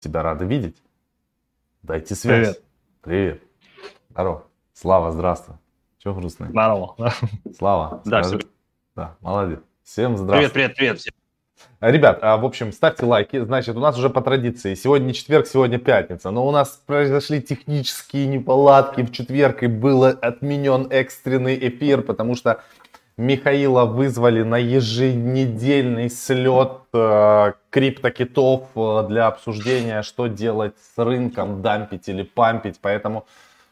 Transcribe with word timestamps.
Тебя 0.00 0.22
рады 0.22 0.44
видеть. 0.44 0.76
Дайте 1.82 2.14
связь. 2.14 2.56
Привет. 3.02 3.40
Привет. 3.40 3.42
Здорово. 4.10 4.44
Слава, 4.72 5.10
здравствуй. 5.10 5.56
Чего 5.98 6.14
грустный? 6.14 6.48
Здорово. 6.48 6.94
Слава. 7.56 8.02
Да, 8.04 8.22
скажи... 8.22 8.44
Да, 8.94 9.16
молодец. 9.20 9.60
Всем 9.82 10.16
здравствуй. 10.16 10.50
Привет, 10.50 10.74
привет, 10.74 10.76
привет 10.76 10.98
всем. 11.00 11.14
Ребят, 11.80 12.20
а, 12.22 12.36
в 12.36 12.44
общем, 12.44 12.72
ставьте 12.72 13.04
лайки. 13.04 13.42
Значит, 13.42 13.76
у 13.76 13.80
нас 13.80 13.98
уже 13.98 14.10
по 14.10 14.20
традиции. 14.20 14.74
Сегодня 14.74 15.06
не 15.06 15.14
четверг, 15.14 15.46
сегодня 15.48 15.78
пятница. 15.78 16.30
Но 16.30 16.46
у 16.46 16.52
нас 16.52 16.80
произошли 16.86 17.42
технические 17.42 18.26
неполадки. 18.28 19.02
В 19.02 19.10
четверг 19.10 19.64
и 19.64 19.66
был 19.66 20.04
отменен 20.04 20.86
экстренный 20.90 21.58
эфир, 21.68 22.02
потому 22.02 22.36
что 22.36 22.62
Михаила 23.18 23.84
вызвали 23.84 24.44
на 24.44 24.58
еженедельный 24.58 26.08
слет 26.08 26.82
э, 26.92 27.52
криптокитов 27.68 28.68
э, 28.76 29.06
для 29.08 29.26
обсуждения, 29.26 30.02
что 30.02 30.28
делать 30.28 30.74
с 30.78 30.96
рынком, 30.96 31.60
дампить 31.60 32.08
или 32.08 32.22
пампить. 32.22 32.78
Поэтому, 32.80 33.26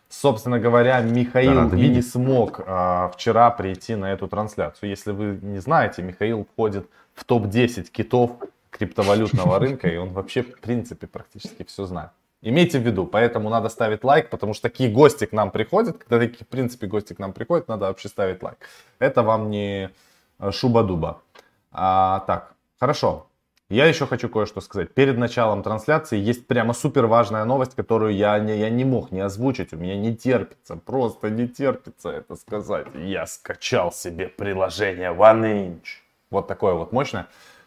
собственно 0.09 0.59
говоря, 0.59 1.01
Михаил 1.01 1.73
и 1.73 1.88
не 1.88 2.02
смог 2.02 2.59
э, 2.59 3.11
вчера 3.15 3.52
прийти 3.52 3.95
на 3.95 4.12
эту 4.12 4.27
трансляцию. 4.27 4.91
Если 4.91 5.12
вы 5.12 5.38
не 5.41 5.60
знаете, 5.60 6.02
Михаил 6.02 6.45
входит 6.52 6.91
в 7.15 7.24
топ-10 7.24 7.85
китов 7.93 8.33
криптовалютного 8.71 9.60
рынка, 9.60 9.87
и 9.87 9.97
он 9.97 10.09
вообще, 10.09 10.43
в 10.43 10.59
принципе, 10.59 11.07
практически 11.07 11.63
все 11.63 11.87
знает. 11.87 12.10
Имейте 12.43 12.79
в 12.79 12.83
виду, 12.83 13.07
поэтому 13.07 13.49
надо 13.49 13.69
ставить 13.69 14.05
лайк, 14.05 14.31
потому 14.31 14.55
что 14.55 14.69
такие 14.69 14.91
гости 14.91 15.25
к 15.25 15.33
нам 15.33 15.51
приходят. 15.51 15.99
Когда 15.99 16.19
такие, 16.19 16.45
в 16.45 16.49
принципе, 16.49 16.87
гости 16.87 17.15
к 17.15 17.19
нам 17.19 17.33
приходят, 17.33 17.69
надо 17.69 17.87
вообще 17.87 18.09
ставить 18.09 18.43
лайк. 18.43 18.59
Это 18.99 19.23
вам 19.23 19.51
не 19.51 19.91
э, 20.39 20.51
шуба-дуба. 20.51 21.23
А, 21.73 22.21
так, 22.27 22.55
хорошо. 22.79 23.27
Я 23.69 23.87
еще 23.87 24.07
хочу 24.07 24.29
кое-что 24.29 24.61
сказать. 24.61 24.95
Перед 24.95 25.19
началом 25.19 25.65
трансляции 25.65 26.17
есть 26.19 26.47
прямо 26.47 26.73
супер 26.73 27.07
важная 27.07 27.45
новость, 27.45 27.75
которую 27.75 28.15
я 28.15 28.39
не, 28.39 28.57
я 28.57 28.71
не 28.71 28.85
мог 28.85 29.11
не 29.11 29.21
озвучить. 29.21 29.73
У 29.73 29.77
меня 29.77 29.97
не 29.97 30.15
терпится, 30.15 30.77
просто 30.77 31.30
не 31.30 31.49
терпится 31.49 32.10
это 32.10 32.37
сказать. 32.37 32.87
Я 32.95 33.27
скачал 33.27 33.91
себе 33.91 34.29
приложение 34.29 35.13
OneInch. 35.13 35.82
Вот 36.30 36.47
такое 36.47 36.75
вот 36.75 36.93
мощное. 36.93 37.27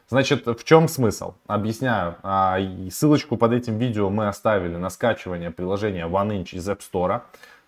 Значит, 0.09 0.47
в 0.47 0.63
чем 0.63 0.87
смысл? 0.87 1.35
Объясняю. 1.45 2.15
А, 2.23 2.57
ссылочку 2.89 3.37
под 3.37 3.53
этим 3.53 3.77
видео 3.77 4.09
мы 4.09 4.27
оставили 4.27 4.75
на 4.75 4.89
скачивание 4.89 5.51
приложения 5.51 6.07
OneInch 6.07 6.55
из 6.55 6.67
App 6.67 6.79
Store. 6.79 7.21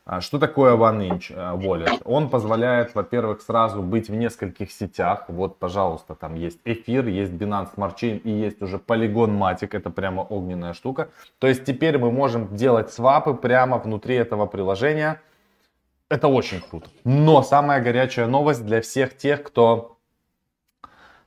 А, 0.05 0.21
что 0.21 0.39
такое 0.39 0.75
OneInch 0.75 1.31
а, 1.35 1.55
Wallet? 1.55 2.01
Он 2.03 2.29
позволяет, 2.31 2.95
во-первых, 2.95 3.43
сразу 3.43 3.83
быть 3.83 4.09
в 4.09 4.15
нескольких 4.15 4.71
сетях. 4.71 5.25
Вот, 5.27 5.59
пожалуйста, 5.59 6.15
там 6.15 6.33
есть 6.33 6.59
Эфир, 6.65 7.05
есть 7.05 7.31
Binance 7.31 7.75
Smart 7.75 7.95
Chain 7.95 8.17
и 8.17 8.31
есть 8.31 8.59
уже 8.63 8.77
Polygon 8.77 9.37
Matic. 9.37 9.69
Это 9.73 9.91
прямо 9.91 10.21
огненная 10.21 10.73
штука. 10.73 11.09
То 11.37 11.45
есть 11.45 11.63
теперь 11.63 11.99
мы 11.99 12.11
можем 12.11 12.55
делать 12.55 12.91
свапы 12.91 13.35
прямо 13.35 13.77
внутри 13.77 14.15
этого 14.15 14.47
приложения. 14.47 15.21
Это 16.09 16.27
очень 16.27 16.59
круто. 16.59 16.89
Но 17.03 17.43
самая 17.43 17.83
горячая 17.83 18.25
новость 18.25 18.65
для 18.65 18.81
всех 18.81 19.15
тех, 19.15 19.43
кто 19.43 19.97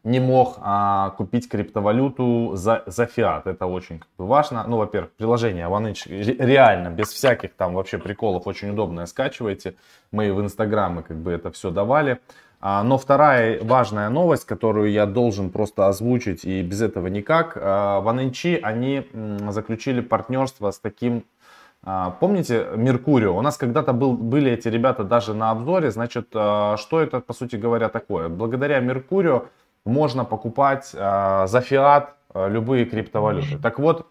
не 0.04 0.20
мог 0.20 0.58
а, 0.60 1.10
купить 1.16 1.48
криптовалюту 1.48 2.52
за, 2.54 2.82
за 2.86 3.06
фиат. 3.06 3.46
Это 3.46 3.66
очень 3.66 3.98
как 3.98 4.08
бы, 4.18 4.26
важно. 4.26 4.64
Ну, 4.68 4.76
во-первых, 4.76 5.12
приложение 5.12 5.66
OneInch 5.66 6.36
реально, 6.38 6.88
без 6.88 7.08
всяких 7.08 7.54
там 7.54 7.74
вообще 7.74 7.98
приколов, 7.98 8.46
очень 8.46 8.70
удобное 8.70 9.06
скачивайте. 9.06 9.74
Мы 10.12 10.32
в 10.32 10.40
Инстаграме 10.40 11.02
как 11.02 11.16
бы 11.16 11.32
это 11.32 11.50
все 11.50 11.70
давали. 11.70 12.20
А, 12.60 12.82
но 12.82 12.98
вторая 12.98 13.58
важная 13.62 14.10
новость, 14.10 14.44
которую 14.44 14.92
я 14.92 15.06
должен 15.06 15.50
просто 15.50 15.88
озвучить, 15.88 16.44
и 16.44 16.62
без 16.62 16.82
этого 16.82 17.06
никак. 17.06 17.56
А, 17.56 18.02
OneInch, 18.02 18.60
они 18.62 19.06
заключили 19.50 20.02
партнерство 20.02 20.70
с 20.70 20.78
таким 20.78 21.24
а, 21.82 22.10
Помните 22.10 22.66
Меркурио? 22.76 23.36
У 23.36 23.42
нас 23.42 23.58
когда-то 23.58 23.92
был, 23.92 24.12
были 24.12 24.52
эти 24.52 24.68
ребята 24.68 25.04
даже 25.04 25.34
на 25.34 25.50
обзоре. 25.50 25.90
Значит, 25.90 26.28
а, 26.34 26.76
что 26.78 27.00
это, 27.00 27.20
по 27.20 27.34
сути 27.34 27.56
говоря, 27.56 27.88
такое? 27.90 28.28
Благодаря 28.28 28.80
Меркурио 28.80 29.46
можно 29.84 30.24
покупать 30.24 30.90
э, 30.94 31.46
за 31.46 31.60
фиат 31.60 32.14
э, 32.32 32.48
любые 32.48 32.86
криптовалюты. 32.86 33.58
Так 33.58 33.78
вот, 33.78 34.06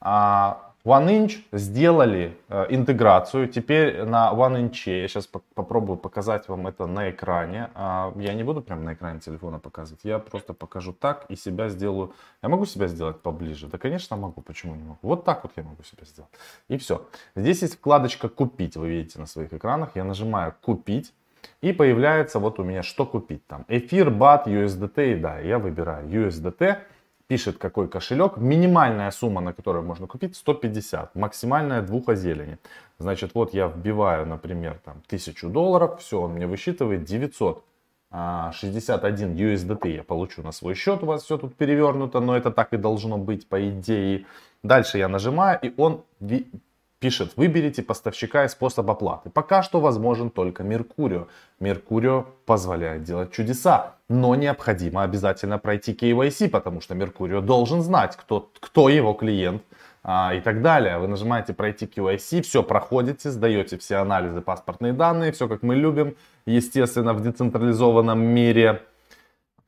э, 0.00 0.52
OneInch 0.86 1.42
сделали 1.50 2.36
э, 2.48 2.66
интеграцию. 2.68 3.48
Теперь 3.48 4.04
на 4.04 4.30
OneInch, 4.32 5.00
я 5.00 5.08
сейчас 5.08 5.26
по 5.26 5.40
попробую 5.54 5.96
показать 5.96 6.48
вам 6.48 6.68
это 6.68 6.86
на 6.86 7.10
экране. 7.10 7.70
Э, 7.74 8.12
я 8.16 8.34
не 8.34 8.44
буду 8.44 8.60
прямо 8.60 8.82
на 8.82 8.94
экране 8.94 9.18
телефона 9.18 9.58
показывать, 9.58 10.04
я 10.04 10.18
просто 10.20 10.54
покажу 10.54 10.92
так 10.92 11.24
и 11.28 11.34
себя 11.34 11.68
сделаю. 11.70 12.12
Я 12.42 12.48
могу 12.48 12.66
себя 12.66 12.86
сделать 12.86 13.20
поближе? 13.20 13.66
Да, 13.66 13.78
конечно, 13.78 14.16
могу. 14.16 14.42
Почему 14.42 14.76
не 14.76 14.82
могу? 14.84 14.98
Вот 15.02 15.24
так 15.24 15.42
вот 15.42 15.52
я 15.56 15.64
могу 15.64 15.82
себя 15.82 16.04
сделать. 16.04 16.30
И 16.68 16.76
все. 16.76 17.06
Здесь 17.34 17.62
есть 17.62 17.76
вкладочка 17.76 18.28
«Купить», 18.28 18.76
вы 18.76 18.88
видите 18.90 19.18
на 19.18 19.26
своих 19.26 19.52
экранах. 19.52 19.96
Я 19.96 20.04
нажимаю 20.04 20.54
«Купить». 20.60 21.12
И 21.60 21.72
появляется 21.72 22.38
вот 22.38 22.58
у 22.58 22.64
меня 22.64 22.82
что 22.82 23.06
купить 23.06 23.46
там. 23.46 23.64
Эфир, 23.68 24.10
бат, 24.10 24.46
USDT. 24.46 25.12
И 25.12 25.14
да, 25.16 25.38
я 25.38 25.58
выбираю 25.58 26.06
USDT. 26.08 26.78
Пишет 27.26 27.58
какой 27.58 27.88
кошелек. 27.88 28.36
Минимальная 28.36 29.10
сумма, 29.10 29.40
на 29.40 29.52
которую 29.52 29.84
можно 29.84 30.06
купить 30.06 30.36
150. 30.36 31.14
Максимальная 31.14 31.82
двух 31.82 32.14
зелени. 32.14 32.58
Значит, 32.98 33.32
вот 33.34 33.54
я 33.54 33.66
вбиваю, 33.68 34.26
например, 34.26 34.78
там 34.84 35.02
1000 35.06 35.48
долларов. 35.48 36.00
Все, 36.00 36.20
он 36.20 36.32
мне 36.32 36.46
высчитывает 36.46 37.04
900. 37.04 37.64
61 38.10 39.34
USDT 39.34 39.96
я 39.96 40.02
получу 40.04 40.42
на 40.42 40.52
свой 40.52 40.74
счет, 40.74 41.02
у 41.02 41.06
вас 41.06 41.24
все 41.24 41.36
тут 41.36 41.56
перевернуто, 41.56 42.20
но 42.20 42.36
это 42.36 42.50
так 42.50 42.72
и 42.72 42.76
должно 42.76 43.18
быть 43.18 43.48
по 43.48 43.68
идее. 43.68 44.24
Дальше 44.62 44.98
я 44.98 45.08
нажимаю, 45.08 45.58
и 45.60 45.74
он 45.76 46.04
пишет, 47.06 47.36
выберите 47.36 47.84
поставщика 47.84 48.44
и 48.44 48.48
способ 48.48 48.90
оплаты. 48.90 49.30
Пока 49.30 49.62
что 49.62 49.78
возможен 49.78 50.28
только 50.28 50.64
Меркурио. 50.64 51.28
Меркурио 51.60 52.26
позволяет 52.46 53.04
делать 53.04 53.30
чудеса, 53.30 53.94
но 54.08 54.34
необходимо 54.34 55.04
обязательно 55.04 55.58
пройти 55.58 55.92
KYC, 55.92 56.48
потому 56.48 56.80
что 56.80 56.96
Меркурио 56.96 57.40
должен 57.40 57.82
знать, 57.82 58.16
кто, 58.16 58.50
кто 58.58 58.88
его 58.88 59.12
клиент 59.12 59.62
а, 60.02 60.34
и 60.34 60.40
так 60.40 60.62
далее. 60.62 60.98
Вы 60.98 61.06
нажимаете 61.06 61.52
пройти 61.52 61.86
KYC, 61.86 62.42
все 62.42 62.64
проходите, 62.64 63.30
сдаете 63.30 63.78
все 63.78 63.96
анализы, 63.96 64.40
паспортные 64.40 64.92
данные, 64.92 65.30
все 65.30 65.46
как 65.46 65.62
мы 65.62 65.76
любим, 65.76 66.16
естественно, 66.44 67.12
в 67.14 67.22
децентрализованном 67.22 68.18
мире 68.18 68.82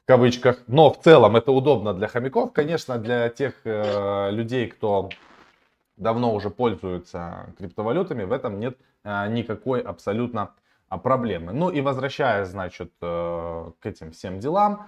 в 0.02 0.06
кавычках. 0.08 0.56
Но 0.66 0.90
в 0.90 0.98
целом 1.04 1.36
это 1.36 1.52
удобно 1.52 1.94
для 1.94 2.08
хомяков, 2.08 2.52
конечно, 2.52 2.98
для 2.98 3.28
тех 3.28 3.54
э, 3.62 4.30
людей, 4.32 4.66
кто 4.66 5.10
давно 5.98 6.34
уже 6.34 6.50
пользуются 6.50 7.54
криптовалютами, 7.58 8.24
в 8.24 8.32
этом 8.32 8.58
нет 8.58 8.78
а, 9.04 9.26
никакой 9.28 9.80
абсолютно 9.80 10.54
а, 10.88 10.98
проблемы. 10.98 11.52
Ну 11.52 11.70
и 11.70 11.80
возвращаясь, 11.80 12.48
значит, 12.48 12.92
э, 13.02 13.70
к 13.80 13.86
этим 13.86 14.12
всем 14.12 14.38
делам, 14.38 14.86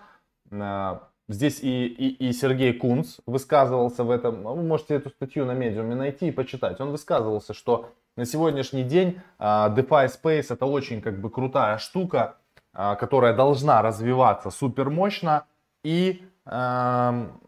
э, 0.50 0.98
здесь 1.28 1.60
и, 1.62 1.86
и, 1.86 2.28
и 2.28 2.32
Сергей 2.32 2.72
Кунц 2.72 3.18
высказывался 3.26 4.04
в 4.04 4.10
этом, 4.10 4.42
вы 4.42 4.62
можете 4.62 4.94
эту 4.94 5.10
статью 5.10 5.44
на 5.44 5.52
медиуме 5.52 5.94
найти 5.94 6.28
и 6.28 6.32
почитать. 6.32 6.80
Он 6.80 6.90
высказывался, 6.90 7.54
что 7.54 7.90
на 8.16 8.24
сегодняшний 8.24 8.82
день 8.82 9.20
DeFi 9.38 10.08
Space 10.08 10.46
это 10.50 10.66
очень 10.66 11.00
как 11.00 11.20
бы 11.20 11.30
крутая 11.30 11.78
штука, 11.78 12.36
которая 12.72 13.34
должна 13.34 13.82
развиваться 13.82 14.50
супер 14.50 14.90
мощно 14.90 15.46
и 15.82 16.24
эм, 16.44 17.40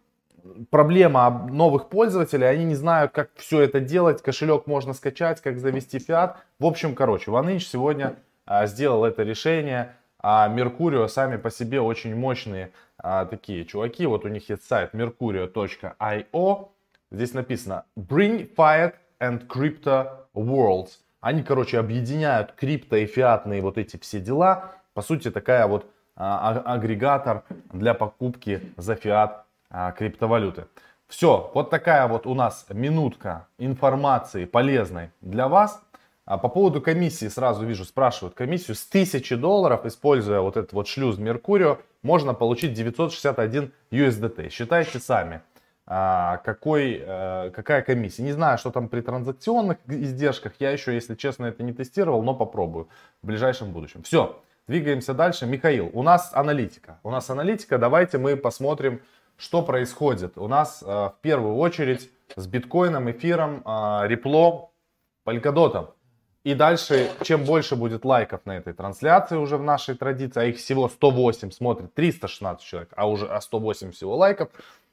проблема 0.70 1.48
новых 1.50 1.88
пользователей, 1.88 2.48
они 2.48 2.64
не 2.64 2.74
знают, 2.74 3.12
как 3.12 3.30
все 3.36 3.60
это 3.60 3.80
делать, 3.80 4.22
кошелек 4.22 4.66
можно 4.66 4.92
скачать, 4.92 5.40
как 5.40 5.58
завести 5.58 5.98
фиат. 5.98 6.36
В 6.58 6.66
общем, 6.66 6.94
короче, 6.94 7.30
OneInch 7.30 7.60
сегодня 7.60 8.16
а, 8.46 8.66
сделал 8.66 9.04
это 9.04 9.22
решение, 9.22 9.94
а 10.18 10.48
Mercurio 10.48 11.08
сами 11.08 11.36
по 11.36 11.50
себе 11.50 11.80
очень 11.80 12.14
мощные 12.14 12.72
а, 12.98 13.24
такие 13.24 13.64
чуваки. 13.64 14.06
Вот 14.06 14.24
у 14.24 14.28
них 14.28 14.48
есть 14.48 14.66
сайт 14.66 14.94
mercurio.io, 14.94 16.68
здесь 17.10 17.34
написано 17.34 17.84
Bring 17.96 18.54
Fiat 18.54 18.94
and 19.20 19.46
Crypto 19.46 20.08
Worlds. 20.34 20.90
Они, 21.20 21.42
короче, 21.42 21.78
объединяют 21.78 22.52
крипто 22.52 22.96
и 22.96 23.06
фиатные 23.06 23.62
вот 23.62 23.78
эти 23.78 23.96
все 23.96 24.20
дела. 24.20 24.72
По 24.92 25.02
сути, 25.02 25.30
такая 25.30 25.66
вот 25.68 25.86
а, 26.16 26.62
а 26.64 26.74
агрегатор 26.74 27.44
для 27.72 27.94
покупки 27.94 28.74
за 28.76 28.96
фиат 28.96 29.46
а, 29.72 29.90
криптовалюты. 29.92 30.66
Все, 31.08 31.50
вот 31.54 31.70
такая 31.70 32.06
вот 32.06 32.26
у 32.26 32.34
нас 32.34 32.66
минутка 32.68 33.48
информации 33.58 34.44
полезной 34.44 35.10
для 35.20 35.48
вас. 35.48 35.82
А 36.24 36.38
по 36.38 36.48
поводу 36.48 36.80
комиссии 36.80 37.26
сразу 37.26 37.66
вижу, 37.66 37.84
спрашивают 37.84 38.34
комиссию. 38.34 38.76
С 38.76 38.86
1000 38.86 39.36
долларов, 39.36 39.84
используя 39.86 40.40
вот 40.40 40.56
этот 40.56 40.72
вот 40.72 40.86
шлюз 40.86 41.18
Меркурио, 41.18 41.78
можно 42.02 42.32
получить 42.32 42.74
961 42.74 43.72
USDT. 43.90 44.50
Считайте 44.50 45.00
сами, 45.00 45.40
а, 45.84 46.36
какой, 46.44 47.02
а, 47.04 47.50
какая 47.50 47.82
комиссия. 47.82 48.22
Не 48.22 48.32
знаю, 48.32 48.56
что 48.58 48.70
там 48.70 48.88
при 48.88 49.00
транзакционных 49.00 49.78
издержках. 49.88 50.52
Я 50.60 50.70
еще, 50.70 50.94
если 50.94 51.16
честно, 51.16 51.46
это 51.46 51.62
не 51.64 51.72
тестировал, 51.72 52.22
но 52.22 52.34
попробую 52.34 52.88
в 53.22 53.26
ближайшем 53.26 53.72
будущем. 53.72 54.02
Все, 54.04 54.40
двигаемся 54.68 55.14
дальше. 55.14 55.46
Михаил, 55.46 55.90
у 55.92 56.02
нас 56.02 56.30
аналитика. 56.34 57.00
У 57.02 57.10
нас 57.10 57.28
аналитика. 57.30 57.78
Давайте 57.78 58.18
мы 58.18 58.36
посмотрим, 58.36 59.00
что 59.36 59.62
происходит? 59.62 60.38
У 60.38 60.48
нас 60.48 60.82
э, 60.82 60.86
в 60.86 61.16
первую 61.20 61.56
очередь 61.56 62.10
с 62.36 62.46
биткоином, 62.46 63.10
эфиром, 63.10 63.62
а, 63.64 64.04
репло, 64.06 64.70
полькодотом. 65.24 65.90
И 66.44 66.54
дальше, 66.54 67.10
чем 67.22 67.44
больше 67.44 67.76
будет 67.76 68.04
лайков 68.04 68.40
на 68.46 68.56
этой 68.56 68.72
трансляции 68.72 69.36
уже 69.36 69.56
в 69.56 69.62
нашей 69.62 69.94
традиции, 69.94 70.40
а 70.40 70.44
их 70.44 70.56
всего 70.56 70.88
108 70.88 71.52
смотрит, 71.52 71.94
316 71.94 72.64
человек, 72.66 72.92
а 72.96 73.08
уже 73.08 73.26
а 73.26 73.40
108 73.40 73.92
всего 73.92 74.16
лайков, 74.16 74.48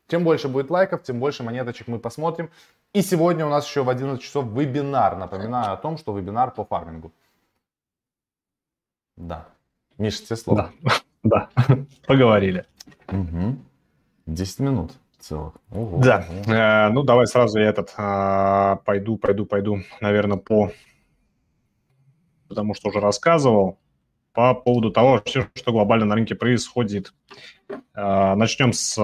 чем 0.07 0.23
больше 0.23 0.47
будет 0.47 0.69
лайков, 0.69 1.01
тем 1.03 1.19
больше 1.19 1.43
монеточек 1.43 1.87
мы 1.87 1.97
посмотрим. 1.97 2.51
И 2.93 3.01
сегодня 3.01 3.45
у 3.45 3.49
нас 3.49 3.67
еще 3.67 3.83
в 3.83 3.89
11 3.89 4.21
часов 4.21 4.45
вебинар. 4.45 5.15
Напоминаю 5.15 5.73
о 5.73 5.77
том, 5.77 5.97
что 5.97 6.17
вебинар 6.17 6.51
по 6.51 6.65
фармингу. 6.65 7.11
Да. 9.15 9.47
Миша, 9.97 10.25
тебе 10.25 10.35
слово. 10.35 10.71
Да, 11.23 11.49
да. 11.67 11.85
поговорили. 12.05 12.65
Угу. 13.07 13.57
10 14.33 14.59
минут 14.59 14.91
целых. 15.19 15.53
Ого. 15.71 16.01
Да, 16.01 16.25
э, 16.47 16.89
ну 16.91 17.03
давай 17.03 17.27
сразу 17.27 17.59
я 17.59 17.69
этот 17.69 17.93
э, 17.97 18.77
пойду, 18.85 19.17
пойду, 19.17 19.45
пойду, 19.45 19.79
наверное, 20.01 20.37
по... 20.37 20.71
Потому 22.47 22.73
что 22.73 22.89
уже 22.89 22.99
рассказывал 22.99 23.77
по 24.33 24.53
поводу 24.55 24.91
того, 24.91 25.21
что 25.25 25.71
глобально 25.71 26.05
на 26.05 26.15
рынке 26.15 26.35
происходит. 26.35 27.13
Э, 27.93 28.35
начнем 28.35 28.73
с 28.73 28.97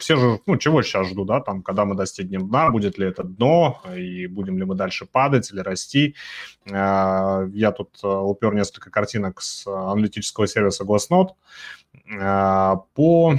все 0.00 0.16
же, 0.16 0.40
ну, 0.46 0.56
чего 0.56 0.82
сейчас 0.82 1.06
жду, 1.08 1.24
да, 1.24 1.40
там, 1.40 1.62
когда 1.62 1.84
мы 1.84 1.94
достигнем 1.94 2.48
дна, 2.48 2.70
будет 2.70 2.98
ли 2.98 3.06
это 3.06 3.22
дно, 3.22 3.80
и 3.96 4.26
будем 4.26 4.58
ли 4.58 4.64
мы 4.64 4.74
дальше 4.74 5.06
падать 5.06 5.52
или 5.52 5.60
расти. 5.60 6.16
А, 6.68 7.44
я 7.52 7.70
тут 7.70 7.96
э, 8.02 8.08
упер 8.08 8.54
несколько 8.54 8.90
картинок 8.90 9.40
с 9.40 9.64
аналитического 9.68 10.48
сервиса 10.48 10.82
Glassnode 10.84 11.34
по 12.94 13.36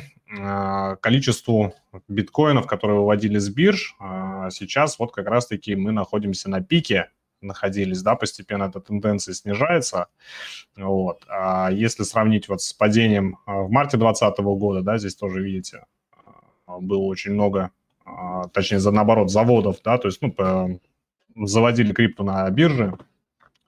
количеству 1.01 1.75
биткоинов, 2.07 2.65
которые 2.65 3.00
выводили 3.00 3.38
с 3.38 3.50
бирж. 3.50 3.95
Сейчас 4.50 4.97
вот 4.97 5.13
как 5.13 5.27
раз-таки 5.27 5.75
мы 5.75 5.91
находимся 5.91 6.50
на 6.50 6.62
пике, 6.62 7.09
находились, 7.44 8.01
да, 8.01 8.15
постепенно 8.15 8.63
эта 8.63 8.80
тенденция 8.80 9.33
снижается. 9.33 10.07
Вот. 10.75 11.24
А 11.27 11.69
если 11.71 12.03
сравнить 12.03 12.50
вот 12.50 12.62
с 12.62 12.74
падением 12.74 13.38
в 13.45 13.69
марте 13.69 13.97
2020 13.97 14.39
года, 14.57 14.81
да, 14.81 14.97
здесь 14.97 15.15
тоже 15.15 15.41
видите, 15.41 15.85
а, 16.65 16.80
было 16.80 17.03
очень 17.03 17.33
много, 17.33 17.71
а, 18.06 18.47
точнее, 18.47 18.80
наоборот, 18.89 19.30
заводов, 19.30 19.77
да, 19.83 19.97
то 19.97 20.07
есть, 20.07 20.21
ну, 20.21 20.80
заводили 21.35 21.94
крипту 21.94 22.24
на 22.24 22.50
бирже, 22.50 22.97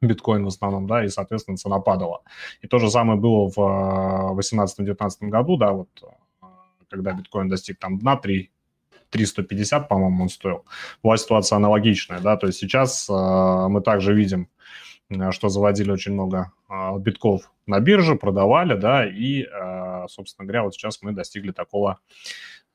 биткоин 0.01 0.45
в 0.45 0.47
основном, 0.47 0.87
да, 0.87 1.03
и, 1.03 1.09
соответственно, 1.09 1.57
цена 1.57 1.79
падала. 1.79 2.21
И 2.61 2.67
то 2.67 2.79
же 2.79 2.89
самое 2.89 3.19
было 3.19 3.49
в 3.49 3.57
2018-2019 4.39 4.95
а, 4.97 5.25
году, 5.27 5.57
да, 5.57 5.71
вот, 5.71 5.89
когда 6.89 7.13
биткоин 7.13 7.49
достиг 7.49 7.79
там 7.79 7.99
дна 7.99 8.17
3, 8.17 8.51
350, 9.09 9.89
по-моему, 9.89 10.23
он 10.23 10.29
стоил. 10.29 10.65
Была 11.03 11.17
ситуация 11.17 11.57
аналогичная, 11.57 12.19
да, 12.19 12.37
то 12.37 12.47
есть 12.47 12.59
сейчас 12.59 13.09
э, 13.09 13.13
мы 13.13 13.81
также 13.81 14.13
видим, 14.13 14.49
что 15.31 15.49
заводили 15.49 15.91
очень 15.91 16.13
много 16.13 16.51
э, 16.69 16.97
битков 16.99 17.51
на 17.67 17.79
бирже, 17.79 18.15
продавали, 18.15 18.75
да, 18.75 19.05
и, 19.05 19.43
э, 19.43 20.05
собственно 20.09 20.45
говоря, 20.45 20.63
вот 20.63 20.73
сейчас 20.73 21.01
мы 21.01 21.11
достигли 21.11 21.51
такого 21.51 21.99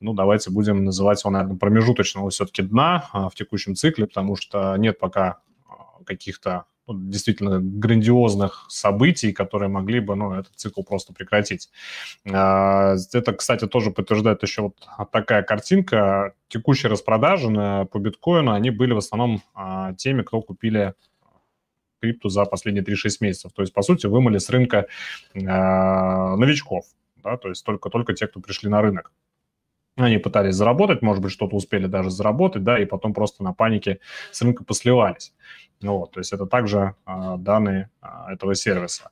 ну, 0.00 0.14
давайте 0.14 0.50
будем 0.50 0.84
называть 0.84 1.22
его, 1.22 1.30
наверное, 1.30 1.58
промежуточного 1.58 2.30
все-таки 2.30 2.62
дна 2.62 3.08
а, 3.12 3.28
в 3.28 3.34
текущем 3.34 3.74
цикле, 3.74 4.06
потому 4.06 4.34
что 4.34 4.74
нет 4.76 4.98
пока 4.98 5.40
а, 5.68 6.02
каких-то 6.04 6.64
действительно 6.94 7.60
грандиозных 7.60 8.66
событий, 8.68 9.32
которые 9.32 9.68
могли 9.68 10.00
бы, 10.00 10.16
ну, 10.16 10.32
этот 10.32 10.54
цикл 10.56 10.82
просто 10.82 11.12
прекратить. 11.12 11.70
А, 12.30 12.96
это, 13.12 13.32
кстати, 13.32 13.66
тоже 13.66 13.90
подтверждает 13.90 14.42
еще 14.42 14.62
вот 14.62 15.10
такая 15.10 15.42
картинка. 15.42 16.34
Текущие 16.48 16.90
распродажи 16.90 17.50
на, 17.50 17.84
по 17.86 17.98
биткоину, 17.98 18.52
они 18.52 18.70
были 18.70 18.92
в 18.92 18.98
основном 18.98 19.42
теми, 19.96 20.22
кто 20.22 20.40
купили 20.42 20.94
крипту 22.00 22.28
за 22.28 22.44
последние 22.44 22.82
3-6 22.84 23.18
месяцев. 23.20 23.52
То 23.52 23.62
есть, 23.62 23.74
по 23.74 23.82
сути, 23.82 24.06
вымыли 24.06 24.38
с 24.38 24.48
рынка 24.50 24.86
новичков, 25.34 26.86
да, 27.16 27.36
то 27.36 27.48
есть 27.50 27.64
только, 27.64 27.90
только 27.90 28.14
те, 28.14 28.26
кто 28.26 28.40
пришли 28.40 28.68
на 28.68 28.80
рынок. 28.80 29.12
Они 29.96 30.18
пытались 30.18 30.54
заработать, 30.54 31.02
может 31.02 31.22
быть, 31.22 31.32
что-то 31.32 31.56
успели 31.56 31.86
даже 31.86 32.10
заработать, 32.10 32.64
да, 32.64 32.78
и 32.78 32.84
потом 32.84 33.12
просто 33.12 33.42
на 33.42 33.52
панике 33.52 34.00
с 34.30 34.40
рынка 34.42 34.64
посливались. 34.64 35.34
Вот, 35.82 36.12
то 36.12 36.20
есть 36.20 36.32
это 36.32 36.46
также 36.46 36.94
а, 37.04 37.36
данные 37.36 37.90
а, 38.00 38.32
этого 38.32 38.54
сервиса. 38.54 39.10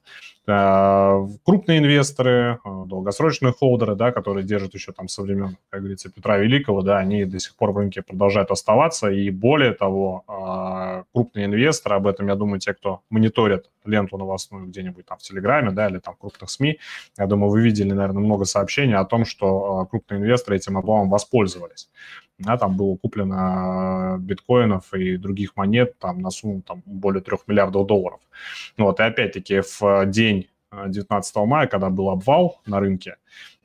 А, 0.51 1.27
крупные 1.45 1.79
инвесторы, 1.79 2.59
а, 2.65 2.85
долгосрочные 2.87 3.53
холдеры, 3.53 3.95
да, 3.95 4.13
которые 4.13 4.45
держат 4.45 4.73
еще 4.73 4.93
там 4.93 5.07
со 5.07 5.23
времен, 5.23 5.59
как 5.69 5.81
говорится, 5.81 6.11
Петра 6.11 6.39
Великого, 6.39 6.81
да, 6.81 6.99
они 6.99 7.27
до 7.27 7.39
сих 7.39 7.55
пор 7.55 7.73
в 7.73 7.77
рынке 7.77 8.01
продолжают 8.01 8.51
оставаться. 8.51 9.11
И 9.11 9.29
более 9.31 9.73
того, 9.73 10.25
а, 10.27 11.05
крупные 11.13 11.47
инвесторы, 11.47 11.97
об 11.97 12.07
этом, 12.07 12.29
я 12.29 12.35
думаю, 12.35 12.61
те, 12.61 12.73
кто 12.73 13.03
мониторит 13.11 13.71
ленту 13.85 14.17
новостную 14.17 14.67
где-нибудь 14.67 15.05
там 15.05 15.19
в 15.19 15.23
Телеграме, 15.23 15.71
да, 15.71 15.89
или 15.89 15.99
там 15.99 16.15
в 16.15 16.19
крупных 16.19 16.49
СМИ, 16.49 16.79
я 17.19 17.27
думаю, 17.27 17.51
вы 17.51 17.61
видели, 17.61 17.93
наверное, 17.93 18.23
много 18.23 18.47
сообщений 18.47 18.95
о 18.95 19.05
том, 19.05 19.27
что 19.27 19.87
крупные 19.91 20.21
инвесторы 20.21 20.57
этим 20.57 20.79
обломом 20.79 21.11
воспользовались 21.11 21.91
да, 22.39 22.57
там 22.57 22.77
было 22.77 22.97
куплено 22.97 24.17
биткоинов 24.21 24.93
и 24.95 25.17
других 25.17 25.57
монет 25.57 25.99
там 25.99 26.21
на 26.21 26.31
сумму 26.31 26.63
там 26.63 26.83
более 26.87 27.23
3 27.23 27.39
миллиардов 27.47 27.87
долларов. 27.87 28.21
Вот, 28.77 29.01
и 29.01 29.03
опять-таки 29.03 29.61
в 29.61 30.07
день 30.07 30.49
19 30.73 31.37
э, 31.37 31.45
мая, 31.45 31.67
когда 31.67 31.91
был 31.91 32.11
обвал 32.11 32.61
на 32.67 32.81
рынке, 32.81 33.17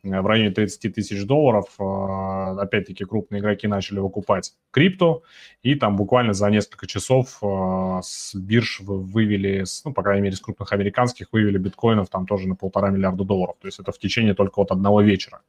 Э, 0.03 0.21
в 0.21 0.27
районе 0.27 0.51
30 0.51 0.93
тысяч 0.93 1.25
долларов. 1.25 1.65
Э, 1.79 2.61
опять-таки 2.61 3.05
крупные 3.05 3.41
игроки 3.41 3.67
начали 3.67 3.99
выкупать 3.99 4.53
крипту, 4.71 5.23
и 5.61 5.75
там 5.75 5.95
буквально 5.95 6.33
за 6.33 6.49
несколько 6.49 6.87
часов 6.87 7.37
э, 7.41 7.99
с 8.03 8.35
бирж 8.35 8.81
вывели, 8.81 9.63
ну, 9.85 9.93
по 9.93 10.03
крайней 10.03 10.23
мере, 10.23 10.35
с 10.35 10.39
крупных 10.39 10.71
американских 10.73 11.27
вывели 11.31 11.57
биткоинов 11.57 12.09
там 12.09 12.25
тоже 12.25 12.47
на 12.47 12.55
полтора 12.55 12.89
миллиарда 12.89 13.23
долларов. 13.23 13.55
То 13.61 13.67
есть 13.67 13.79
это 13.79 13.91
в 13.91 13.97
течение 13.97 14.33
только 14.33 14.59
вот 14.59 14.71
одного 14.71 15.01
вечера. 15.01 15.41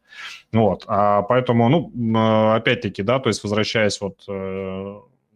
Вот. 0.52 0.84
А 0.86 1.22
поэтому, 1.22 1.68
ну, 1.68 2.52
опять-таки, 2.54 3.02
да, 3.02 3.18
то 3.18 3.28
есть 3.28 3.42
возвращаясь 3.42 4.00
вот 4.00 4.24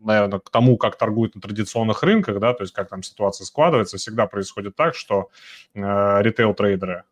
наверное, 0.01 0.39
к 0.39 0.51
тому, 0.51 0.77
как 0.77 0.97
торгуют 0.97 1.35
на 1.35 1.41
традиционных 1.41 2.03
рынках, 2.03 2.39
да, 2.41 2.55
то 2.55 2.63
есть 2.63 2.73
как 2.73 2.89
там 2.89 3.03
ситуация 3.03 3.45
складывается, 3.45 3.99
всегда 3.99 4.27
происходит 4.27 4.77
так, 4.77 4.95
что 4.95 5.31
э, 5.75 5.81
ритейл-трейдеры 5.81 7.05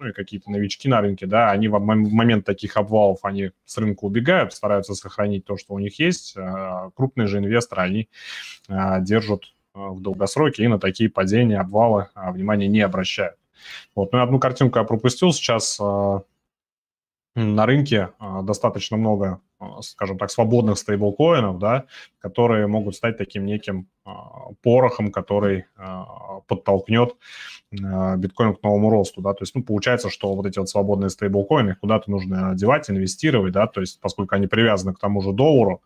ну 0.00 0.08
и 0.08 0.12
какие-то 0.12 0.50
новички 0.50 0.88
на 0.88 1.00
рынке, 1.00 1.26
да, 1.26 1.50
они 1.50 1.68
в 1.68 1.78
момент 1.78 2.44
таких 2.44 2.76
обвалов, 2.76 3.18
они 3.22 3.52
с 3.66 3.76
рынка 3.76 4.04
убегают, 4.04 4.54
стараются 4.54 4.94
сохранить 4.94 5.44
то, 5.44 5.56
что 5.56 5.74
у 5.74 5.78
них 5.78 5.98
есть. 5.98 6.36
А 6.36 6.90
крупные 6.94 7.28
же 7.28 7.38
инвесторы, 7.38 7.82
они 7.82 8.08
а, 8.68 9.00
держат 9.00 9.44
а, 9.74 9.90
в 9.90 10.00
долгосроке 10.00 10.64
и 10.64 10.68
на 10.68 10.80
такие 10.80 11.10
падения, 11.10 11.60
обвалы 11.60 12.08
внимания 12.14 12.66
не 12.66 12.80
обращают. 12.80 13.36
Вот, 13.94 14.12
ну 14.12 14.22
одну 14.22 14.40
картинку 14.40 14.78
я 14.78 14.84
пропустил. 14.84 15.32
Сейчас 15.32 15.78
на 15.78 17.66
рынке 17.66 18.08
достаточно 18.42 18.96
много, 18.96 19.40
скажем 19.82 20.18
так, 20.18 20.30
свободных 20.30 20.78
стейблкоинов, 20.78 21.58
да, 21.58 21.84
которые 22.18 22.66
могут 22.66 22.96
стать 22.96 23.18
таким 23.18 23.44
неким 23.46 23.88
порохом, 24.62 25.12
который 25.12 25.66
подтолкнет 26.46 27.14
Э, 27.72 28.16
биткоин 28.16 28.56
к 28.56 28.64
новому 28.64 28.90
росту, 28.90 29.20
да, 29.20 29.32
то 29.32 29.42
есть, 29.42 29.54
ну, 29.54 29.62
получается, 29.62 30.10
что 30.10 30.34
вот 30.34 30.44
эти 30.44 30.58
вот 30.58 30.68
свободные 30.68 31.08
стейблкоины, 31.08 31.76
куда-то 31.76 32.10
нужно 32.10 32.50
одевать, 32.50 32.90
инвестировать, 32.90 33.52
да, 33.52 33.68
то 33.68 33.80
есть, 33.80 34.00
поскольку 34.00 34.34
они 34.34 34.48
привязаны 34.48 34.92
к 34.92 34.98
тому 34.98 35.22
же 35.22 35.32
доллару, 35.32 35.80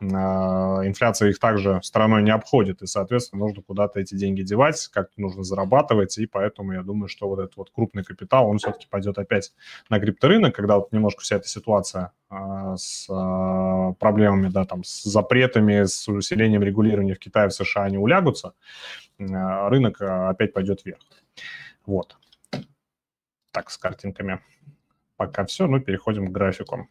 инфляция 0.00 1.28
их 1.28 1.38
также 1.38 1.80
стороной 1.82 2.22
не 2.22 2.30
обходит, 2.30 2.80
и, 2.80 2.86
соответственно, 2.86 3.44
нужно 3.44 3.62
куда-то 3.62 4.00
эти 4.00 4.14
деньги 4.14 4.40
девать, 4.40 4.88
как-то 4.88 5.20
нужно 5.20 5.42
зарабатывать, 5.42 6.16
и 6.16 6.26
поэтому 6.26 6.72
я 6.72 6.82
думаю, 6.82 7.08
что 7.08 7.28
вот 7.28 7.38
этот 7.38 7.56
вот 7.58 7.70
крупный 7.70 8.02
капитал, 8.02 8.48
он 8.48 8.56
все-таки 8.56 8.86
пойдет 8.88 9.18
опять 9.18 9.52
на 9.90 10.00
крипторынок, 10.00 10.54
когда 10.54 10.76
вот 10.76 10.90
немножко 10.92 11.20
вся 11.20 11.36
эта 11.36 11.48
ситуация 11.48 12.12
с 12.76 13.06
проблемами, 14.00 14.48
да, 14.48 14.64
там, 14.64 14.82
с 14.82 15.04
запретами, 15.04 15.84
с 15.84 16.08
усилением 16.08 16.62
регулирования 16.62 17.14
в 17.14 17.20
Китае, 17.20 17.48
в 17.48 17.52
США, 17.52 17.64
они 17.74 17.98
улягутся, 17.98 18.54
рынок 19.18 20.00
опять 20.00 20.52
пойдет 20.52 20.84
вверх. 20.84 21.00
Вот. 21.84 22.16
Так, 23.52 23.70
с 23.70 23.78
картинками 23.78 24.40
пока 25.16 25.44
все. 25.46 25.66
Ну, 25.66 25.80
переходим 25.80 26.28
к 26.28 26.32
графику. 26.32 26.88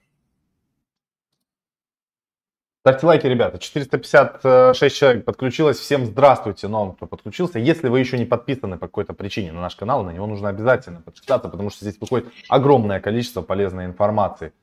Ставьте 2.82 3.08
лайки, 3.08 3.26
ребята. 3.26 3.58
456 3.58 4.96
человек 4.96 5.26
подключилось. 5.26 5.80
Всем 5.80 6.06
здравствуйте 6.06 6.68
новым, 6.68 6.96
кто 6.96 7.08
подключился. 7.08 7.58
Если 7.58 7.88
вы 7.88 8.00
еще 8.00 8.18
не 8.20 8.26
подписаны 8.26 8.78
по 8.78 8.86
какой-то 8.88 9.14
причине 9.14 9.52
на 9.52 9.62
наш 9.62 9.76
канал, 9.76 10.04
на 10.04 10.12
него 10.12 10.28
нужно 10.28 10.50
обязательно 10.50 11.02
подписаться, 11.02 11.50
потому 11.50 11.72
что 11.72 11.84
здесь 11.84 12.00
выходит 12.00 12.32
огромное 12.48 13.00
количество 13.00 13.42
полезной 13.42 13.86
информации. 13.86 14.54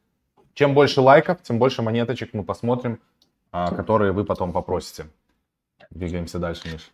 Чем 0.55 0.73
больше 0.73 1.01
лайков, 1.01 1.43
тем 1.43 1.59
больше 1.59 1.83
монеточек 1.83 2.33
мы 2.33 2.45
посмотрим, 2.45 3.01
а, 3.51 3.75
которые 3.75 4.13
вы 4.13 4.25
потом 4.25 4.53
попросите. 4.53 5.07
Двигаемся 5.91 6.39
дальше, 6.39 6.69
Миша. 6.73 6.91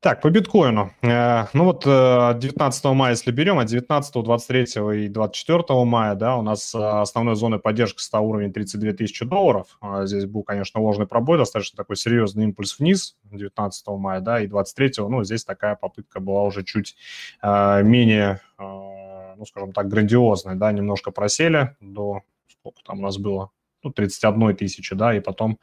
Так, 0.00 0.22
по 0.22 0.30
биткоину. 0.30 0.94
Э, 1.02 1.44
ну 1.52 1.64
вот 1.64 1.84
19 1.84 2.84
э, 2.84 2.92
мая, 2.94 3.12
если 3.12 3.30
берем, 3.32 3.58
а 3.58 3.66
19, 3.66 4.24
23 4.24 5.04
и 5.04 5.08
24 5.08 5.84
мая, 5.84 6.14
да, 6.14 6.38
у 6.38 6.42
нас 6.42 6.74
э, 6.74 6.78
основной 6.78 7.36
зоной 7.36 7.58
поддержки 7.58 8.00
стал 8.00 8.24
уровень 8.24 8.50
32 8.50 8.92
тысячи 8.92 9.26
долларов. 9.26 9.78
Здесь 10.04 10.24
был, 10.24 10.42
конечно, 10.42 10.80
ложный 10.80 11.06
пробой, 11.06 11.36
достаточно 11.36 11.76
такой 11.76 11.96
серьезный 11.96 12.44
импульс 12.44 12.78
вниз 12.78 13.18
19 13.24 13.88
мая, 13.88 14.20
да, 14.20 14.40
и 14.40 14.46
23, 14.46 14.92
ну, 15.00 15.22
здесь 15.22 15.44
такая 15.44 15.76
попытка 15.76 16.18
была 16.20 16.44
уже 16.44 16.64
чуть 16.64 16.96
менее, 17.42 18.40
ну, 18.58 19.44
скажем 19.46 19.74
так, 19.74 19.88
грандиозной, 19.88 20.54
да, 20.54 20.72
немножко 20.72 21.10
просели 21.10 21.76
до, 21.80 22.22
сколько 22.48 22.82
там 22.82 23.00
у 23.00 23.02
нас 23.02 23.18
было, 23.18 23.50
ну, 23.82 23.92
31 23.92 24.56
тысячи, 24.56 24.94
да, 24.94 25.14
и 25.14 25.20
потом 25.20 25.58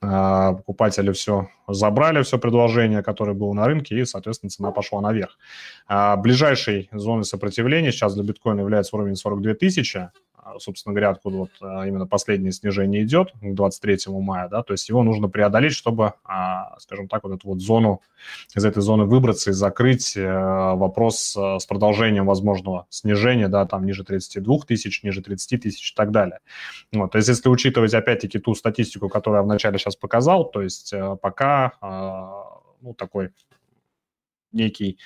э, 0.00 0.06
покупатели 0.06 1.12
все 1.12 1.48
забрали, 1.66 2.22
все 2.22 2.38
предложение, 2.38 3.02
которое 3.02 3.34
было 3.34 3.52
на 3.52 3.66
рынке, 3.66 3.98
и, 3.98 4.04
соответственно, 4.04 4.50
цена 4.50 4.70
пошла 4.70 5.00
наверх. 5.00 5.38
А 5.86 6.16
ближайшей 6.16 6.88
зоной 6.92 7.24
сопротивления 7.24 7.92
сейчас 7.92 8.14
для 8.14 8.24
биткоина 8.24 8.60
является 8.60 8.96
уровень 8.96 9.16
42 9.16 9.54
тысячи, 9.54 10.10
собственно 10.58 10.94
говоря, 10.94 11.10
откуда 11.10 11.36
вот 11.36 11.50
а, 11.60 11.86
именно 11.86 12.06
последнее 12.06 12.52
снижение 12.52 13.02
идет 13.02 13.32
к 13.32 13.54
23 13.54 13.98
мая, 14.08 14.48
да, 14.48 14.62
то 14.62 14.72
есть 14.72 14.88
его 14.88 15.02
нужно 15.02 15.28
преодолеть, 15.28 15.72
чтобы, 15.72 16.14
а, 16.24 16.78
скажем 16.80 17.08
так, 17.08 17.24
вот 17.24 17.32
эту 17.32 17.48
вот 17.48 17.60
зону, 17.60 18.00
из 18.54 18.64
этой 18.64 18.82
зоны 18.82 19.04
выбраться 19.04 19.50
и 19.50 19.52
закрыть 19.52 20.16
э, 20.16 20.24
вопрос 20.26 21.36
э, 21.36 21.58
с 21.58 21.66
продолжением 21.66 22.26
возможного 22.26 22.86
снижения, 22.90 23.48
да, 23.48 23.66
там 23.66 23.84
ниже 23.84 24.04
32 24.04 24.58
тысяч, 24.66 25.02
ниже 25.02 25.22
30 25.22 25.62
тысяч 25.62 25.92
и 25.92 25.94
так 25.94 26.10
далее. 26.10 26.40
Вот, 26.92 27.12
то 27.12 27.18
есть 27.18 27.28
если 27.28 27.48
учитывать, 27.48 27.94
опять-таки, 27.94 28.38
ту 28.38 28.54
статистику, 28.54 29.08
которую 29.08 29.38
я 29.38 29.42
вначале 29.42 29.78
сейчас 29.78 29.96
показал, 29.96 30.50
то 30.50 30.62
есть 30.62 30.92
э, 30.92 31.16
пока, 31.20 31.72
ну, 32.80 32.94
такой 32.94 33.30
некий 34.52 34.98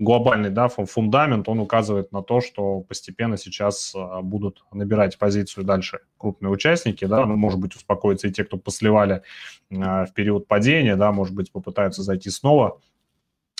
глобальный 0.00 0.48
да, 0.48 0.68
фундамент, 0.68 1.48
он 1.48 1.60
указывает 1.60 2.10
на 2.10 2.22
то, 2.22 2.40
что 2.40 2.80
постепенно 2.80 3.36
сейчас 3.36 3.92
а, 3.94 4.22
будут 4.22 4.64
набирать 4.72 5.18
позицию 5.18 5.64
дальше 5.64 6.00
крупные 6.16 6.50
участники, 6.50 7.04
да, 7.04 7.26
ну, 7.26 7.36
может 7.36 7.60
быть, 7.60 7.76
успокоятся 7.76 8.26
и 8.26 8.32
те, 8.32 8.44
кто 8.44 8.56
посливали 8.56 9.22
а, 9.70 10.06
в 10.06 10.14
период 10.14 10.48
падения, 10.48 10.96
да, 10.96 11.12
может 11.12 11.34
быть, 11.34 11.52
попытаются 11.52 12.02
зайти 12.02 12.30
снова, 12.30 12.80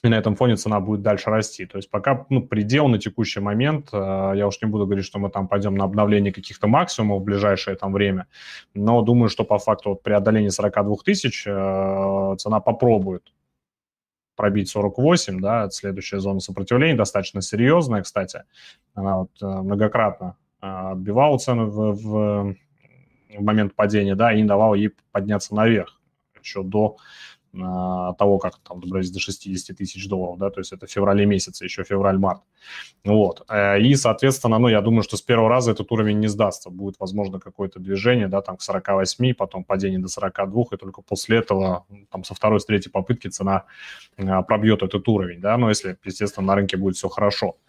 и 0.03 0.09
на 0.09 0.15
этом 0.15 0.35
фоне 0.35 0.57
цена 0.57 0.81
будет 0.81 1.03
дальше 1.03 1.29
расти. 1.29 1.67
То 1.67 1.77
есть 1.77 1.91
пока 1.91 2.25
ну, 2.31 2.41
предел 2.41 2.89
на 2.89 2.99
текущий 2.99 3.41
момент, 3.41 3.91
а, 3.93 4.33
я 4.33 4.47
уж 4.47 4.63
не 4.63 4.69
буду 4.69 4.87
говорить, 4.87 5.05
что 5.05 5.19
мы 5.19 5.29
там 5.29 5.47
пойдем 5.47 5.75
на 5.75 5.85
обновление 5.85 6.33
каких-то 6.33 6.69
максимумов 6.69 7.21
в 7.21 7.25
ближайшее 7.25 7.77
там 7.77 7.93
время, 7.93 8.29
но 8.73 9.03
думаю, 9.03 9.29
что 9.29 9.45
по 9.45 9.59
факту 9.59 9.91
вот 9.91 10.03
преодоления 10.03 10.51
42 10.51 10.97
тысяч 11.05 11.43
цена 11.43 12.61
попробует 12.61 13.31
пробить 14.41 14.71
48, 14.71 15.39
да, 15.39 15.69
следующая 15.69 16.19
зона 16.19 16.41
сопротивления, 16.41 16.97
достаточно 16.97 17.43
серьезная, 17.43 18.03
кстати. 18.03 18.45
Она 18.95 19.19
вот 19.19 19.31
э, 19.43 19.47
многократно 19.47 20.39
э, 20.63 20.67
отбивала 20.67 21.37
цену 21.37 21.67
в, 21.67 21.93
в, 21.93 22.57
в 23.37 23.43
момент 23.43 23.75
падения, 23.75 24.15
да, 24.15 24.33
и 24.33 24.41
не 24.41 24.49
давала 24.49 24.75
ей 24.77 24.93
подняться 25.13 25.55
наверх 25.55 26.01
еще 26.43 26.63
до 26.63 26.97
того, 27.53 28.39
как 28.39 28.59
там 28.59 28.81
добрались 28.81 29.11
до 29.11 29.19
60 29.19 29.77
тысяч 29.77 30.09
долларов, 30.09 30.39
да, 30.39 30.51
то 30.51 30.61
есть 30.61 30.73
это 30.73 30.87
в 30.87 30.91
феврале 30.91 31.27
месяце, 31.27 31.65
еще 31.65 31.83
февраль-март. 31.83 32.43
Вот. 33.05 33.45
Э, 33.49 33.81
и, 33.81 33.95
соответственно, 33.97 34.59
ну, 34.59 34.69
я 34.69 34.81
думаю, 34.81 35.03
что 35.03 35.17
с 35.17 35.23
первого 35.23 35.49
раза 35.49 35.73
этот 35.73 35.91
уровень 35.93 36.19
не 36.19 36.29
сдастся. 36.29 36.71
Будет, 36.71 36.97
возможно, 37.01 37.41
какое-то 37.41 37.81
движение, 37.81 38.29
да, 38.29 38.41
там 38.41 38.57
к 38.57 38.63
48, 38.63 39.35
потом 39.35 39.65
падение 39.65 39.99
до 39.99 40.09
42, 40.09 40.65
и 40.73 40.77
только 40.77 41.03
после 41.03 41.39
этого, 41.39 41.87
там, 42.11 42.25
со 42.25 42.35
второй, 42.35 42.61
с 42.61 42.67
третьей 42.67 42.93
попытки 42.93 43.29
цена 43.29 43.65
э, 44.17 44.43
пробьет 44.43 44.83
этот 44.83 45.09
уровень, 45.09 45.41
да, 45.41 45.57
но 45.57 45.69
если, 45.69 45.97
естественно, 46.05 46.47
на 46.47 46.55
рынке 46.55 46.77
будет 46.77 46.97
все 46.97 47.09
хорошо. 47.09 47.57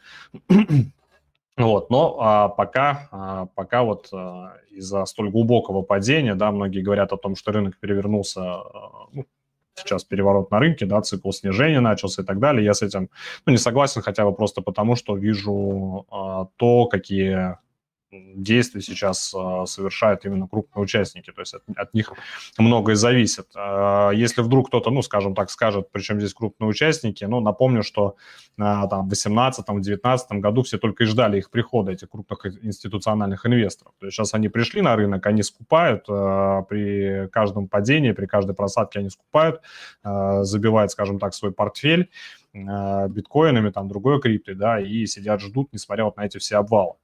Вот, 1.57 1.89
но 1.89 2.17
а, 2.19 2.47
пока, 2.47 3.09
а, 3.11 3.45
пока 3.55 3.83
вот 3.83 4.07
а, 4.13 4.55
из-за 4.71 5.05
столь 5.05 5.29
глубокого 5.29 5.81
падения, 5.81 6.33
да, 6.33 6.49
многие 6.49 6.81
говорят 6.81 7.11
о 7.11 7.17
том, 7.17 7.35
что 7.35 7.51
рынок 7.51 7.77
перевернулся 7.77 8.41
а, 8.41 9.07
ну, 9.11 9.25
сейчас 9.75 10.03
переворот 10.03 10.51
на 10.51 10.59
рынке, 10.59 10.85
да, 10.85 11.01
цикл 11.01 11.31
снижения 11.31 11.79
начался 11.79 12.21
и 12.21 12.25
так 12.25 12.39
далее. 12.39 12.65
Я 12.65 12.73
с 12.73 12.81
этим 12.81 13.09
ну, 13.45 13.51
не 13.51 13.57
согласен 13.57 14.01
хотя 14.01 14.25
бы 14.25 14.33
просто 14.33 14.61
потому, 14.61 14.95
что 14.95 15.15
вижу 15.15 16.05
а, 16.09 16.47
то, 16.57 16.87
какие 16.87 17.57
действий 18.11 18.81
сейчас 18.81 19.33
э, 19.33 19.65
совершают 19.65 20.25
именно 20.25 20.47
крупные 20.47 20.83
участники, 20.83 21.31
то 21.31 21.41
есть 21.41 21.53
от, 21.53 21.63
от 21.75 21.93
них 21.93 22.11
многое 22.57 22.95
зависит. 22.95 23.47
Э, 23.55 24.11
если 24.13 24.41
вдруг 24.41 24.67
кто-то, 24.67 24.91
ну, 24.91 25.01
скажем 25.01 25.33
так, 25.33 25.49
скажет, 25.49 25.89
причем 25.91 26.19
здесь 26.19 26.33
крупные 26.33 26.69
участники, 26.69 27.23
ну, 27.23 27.39
напомню, 27.39 27.83
что 27.83 28.15
э, 28.57 28.61
там 28.61 29.07
в 29.07 29.11
2018-2019 29.11 30.39
году 30.39 30.63
все 30.63 30.77
только 30.77 31.03
и 31.03 31.07
ждали 31.07 31.37
их 31.37 31.49
прихода, 31.49 31.91
этих 31.91 32.09
крупных 32.09 32.45
институциональных 32.63 33.45
инвесторов. 33.45 33.93
То 33.99 34.07
есть 34.07 34.15
сейчас 34.17 34.33
они 34.33 34.49
пришли 34.49 34.81
на 34.81 34.95
рынок, 34.95 35.25
они 35.25 35.43
скупают 35.43 36.05
при 36.05 37.27
каждом 37.29 37.67
падении, 37.67 38.11
при 38.11 38.25
каждой 38.25 38.55
просадке 38.55 38.99
они 38.99 39.09
скупают, 39.09 39.61
забивают, 40.03 40.91
скажем 40.91 41.19
так, 41.19 41.33
свой 41.33 41.51
портфель 41.51 42.09
биткоинами, 42.53 43.69
там, 43.69 43.87
другой 43.87 44.19
криптой, 44.19 44.55
да, 44.55 44.79
и 44.79 45.05
сидят, 45.05 45.41
ждут, 45.41 45.69
несмотря 45.71 46.05
вот 46.05 46.17
на 46.17 46.25
эти 46.25 46.37
все 46.37 46.57
обвалы. 46.57 46.95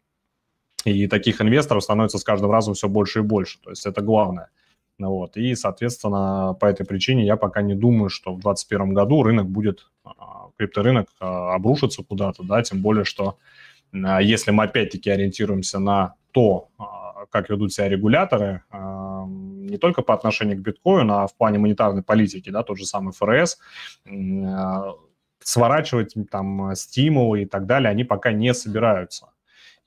И 0.85 1.07
таких 1.07 1.41
инвесторов 1.41 1.83
становится 1.83 2.17
с 2.17 2.23
каждым 2.23 2.51
разом 2.51 2.73
все 2.73 2.87
больше 2.87 3.19
и 3.19 3.23
больше. 3.23 3.59
То 3.59 3.71
есть 3.71 3.85
это 3.85 4.01
главное. 4.01 4.49
Ну 4.99 5.09
вот. 5.09 5.37
И, 5.37 5.53
соответственно, 5.55 6.55
по 6.59 6.65
этой 6.65 6.85
причине 6.85 7.25
я 7.25 7.37
пока 7.37 7.61
не 7.61 7.75
думаю, 7.75 8.09
что 8.09 8.31
в 8.31 8.41
2021 8.41 8.93
году 8.93 9.23
рынок 9.23 9.47
будет, 9.47 9.91
а, 10.03 10.49
крипторынок 10.57 11.07
а, 11.19 11.53
обрушится 11.53 12.03
куда-то, 12.03 12.43
да, 12.43 12.63
тем 12.63 12.81
более, 12.81 13.03
что 13.03 13.37
а, 13.93 14.21
если 14.21 14.51
мы 14.51 14.63
опять-таки 14.63 15.09
ориентируемся 15.09 15.79
на 15.79 16.15
то, 16.31 16.69
как 17.31 17.49
ведут 17.49 17.73
себя 17.73 17.89
регуляторы, 17.89 18.61
не 18.71 19.77
только 19.77 20.03
по 20.03 20.13
отношению 20.13 20.57
к 20.57 20.61
биткоину, 20.61 21.15
а 21.15 21.27
в 21.27 21.35
плане 21.35 21.57
монетарной 21.57 22.03
политики, 22.03 22.51
да, 22.51 22.61
тот 22.61 22.77
же 22.77 22.85
самый 22.85 23.11
ФРС, 23.11 23.57
сворачивать 25.39 26.13
там 26.29 26.75
стимулы 26.75 27.41
и 27.41 27.45
так 27.45 27.65
далее, 27.65 27.89
они 27.89 28.03
пока 28.03 28.31
не 28.31 28.53
собираются. 28.53 29.29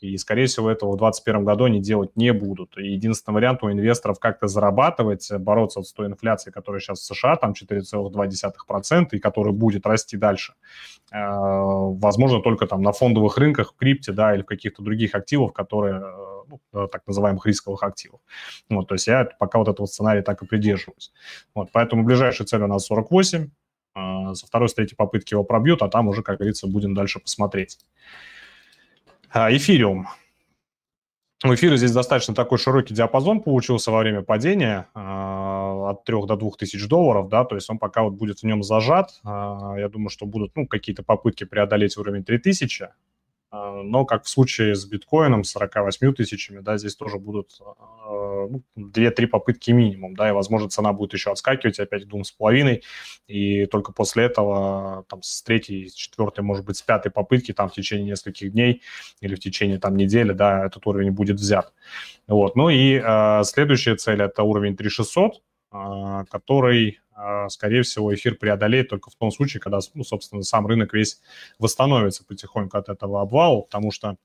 И, 0.01 0.17
скорее 0.17 0.47
всего, 0.47 0.71
этого 0.71 0.93
в 0.93 0.97
2021 0.97 1.45
году 1.45 1.65
они 1.65 1.81
делать 1.81 2.17
не 2.17 2.33
будут. 2.33 2.79
И 2.79 2.93
единственный 2.93 3.35
вариант 3.35 3.63
у 3.63 3.71
инвесторов 3.71 4.19
как-то 4.19 4.49
зарабатывать, 4.49 5.31
бороться 5.39 5.83
с 5.83 5.93
той 5.93 6.07
инфляцией, 6.07 6.55
которая 6.55 6.81
сейчас 6.81 7.01
в 7.01 7.05
США, 7.05 7.37
там 7.37 7.53
4,2%, 7.53 9.09
и 9.13 9.19
которая 9.19 9.53
будет 9.53 9.87
расти 9.87 10.17
дальше, 10.17 10.55
э, 11.13 11.19
возможно, 11.19 12.41
только 12.41 12.67
там 12.67 12.81
на 12.81 12.93
фондовых 12.93 13.37
рынках, 13.37 13.73
в 13.73 13.77
крипте, 13.77 14.13
да, 14.13 14.35
или 14.35 14.43
в 14.43 14.47
каких-то 14.47 14.83
других 14.83 15.15
активах, 15.15 15.53
которые, 15.53 15.97
э, 15.97 16.43
ну, 16.49 16.61
э, 16.73 16.89
так 16.91 17.07
называемых 17.07 17.45
рисковых 17.45 17.83
активов. 17.83 18.21
Вот, 18.71 18.89
то 18.89 18.95
есть 18.95 19.07
я 19.07 19.29
пока 19.39 19.59
вот 19.59 19.69
этого 19.69 19.85
сценария 19.85 20.23
так 20.23 20.43
и 20.43 20.47
придерживаюсь. 20.47 21.13
Вот, 21.55 21.69
поэтому 21.73 22.05
ближайшая 22.05 22.47
цель 22.47 22.63
у 22.63 22.67
нас 22.67 22.87
48, 22.87 23.51
со 24.35 24.47
второй, 24.47 24.69
с 24.69 24.75
третьей 24.75 24.97
попытки 24.97 25.35
его 25.35 25.43
пробьют, 25.43 25.83
а 25.83 25.89
там 25.89 26.07
уже, 26.07 26.23
как 26.23 26.39
говорится, 26.39 26.69
будем 26.69 26.95
дальше 26.95 27.19
посмотреть. 27.19 27.79
А, 29.33 29.53
эфириум. 29.55 30.09
У 31.45 31.55
эфира 31.55 31.77
здесь 31.77 31.93
достаточно 31.93 32.35
такой 32.35 32.59
широкий 32.59 32.95
диапазон 32.95 33.41
получился 33.41 33.93
во 33.93 34.01
время 34.01 34.23
падения 34.23 34.89
э, 34.95 35.01
от 35.01 36.05
3 36.05 36.27
до 36.27 36.37
2 36.37 36.51
тысяч 36.59 36.87
долларов, 36.89 37.29
да, 37.29 37.45
то 37.45 37.55
есть 37.55 37.71
он 37.71 37.79
пока 37.79 38.03
вот 38.03 38.15
будет 38.15 38.41
в 38.41 38.43
нем 38.43 38.65
зажат. 38.65 39.21
Э, 39.25 39.77
я 39.79 39.89
думаю, 39.89 40.11
что 40.11 40.27
будут, 40.27 40.57
ну, 40.57 40.67
какие-то 40.67 41.05
попытки 41.05 41.45
преодолеть 41.45 41.97
уровень 41.97 42.25
3000, 42.25 42.83
а, 42.83 42.93
но 43.53 44.05
как 44.05 44.25
в 44.25 44.29
случае 44.29 44.75
с 44.75 44.85
биткоином, 44.85 45.43
с 45.43 45.51
48 45.51 46.15
тысячами, 46.15 46.61
да, 46.61 46.79
здесь 46.79 46.95
тоже 46.95 47.19
будут 47.19 47.59
а, 47.61 48.47
ну, 48.49 48.63
2-3 48.79 49.27
попытки 49.27 49.73
минимум, 49.73 50.15
да, 50.15 50.29
и, 50.29 50.33
возможно, 50.33 50.69
цена 50.69 50.93
будет 50.93 51.15
еще 51.15 51.33
отскакивать 51.33 51.81
опять 51.81 52.05
к 52.05 52.13
2,5, 52.13 52.83
и 53.27 53.67
только 53.67 53.93
после 53.93 54.25
этого, 54.25 55.05
там, 55.09 55.23
с 55.23 55.43
третьей, 55.43 55.89
с 55.89 55.95
четвертой, 55.95 56.45
может 56.45 56.65
быть, 56.65 56.77
с 56.77 56.83
пятой 56.83 57.11
попытки, 57.11 57.53
там, 57.53 57.69
в 57.69 57.73
течение 57.73 58.11
нескольких 58.11 58.53
дней 58.53 58.83
или 59.21 59.35
в 59.35 59.41
течение, 59.41 59.79
там, 59.79 59.97
недели, 59.97 60.33
да, 60.33 60.67
этот 60.67 60.87
уровень 60.87 61.11
будет 61.11 61.37
взят. 61.37 61.73
Вот, 62.29 62.55
ну 62.55 62.69
и 62.69 63.01
э, 63.03 63.43
следующая 63.45 63.97
цель– 63.97 64.23
это 64.23 64.45
уровень 64.45 64.77
3600, 64.77 65.43
э, 65.73 66.25
который 66.31 67.01
скорее 67.49 67.83
всего, 67.83 68.15
эфир 68.15 68.37
преодолеет 68.37 68.89
только 68.89 69.11
в 69.11 69.15
том 69.15 69.31
случае, 69.31 69.61
когда, 69.61 69.81
ну, 69.95 70.05
собственно, 70.05 70.43
сам 70.43 70.67
рынок 70.67 70.93
весь 70.93 71.21
восстановится 71.59 72.25
потихоньку 72.25 72.77
от 72.77 72.89
этого 72.89 73.21
обвала, 73.21 73.63
потому 73.63 73.91
что 73.91 74.17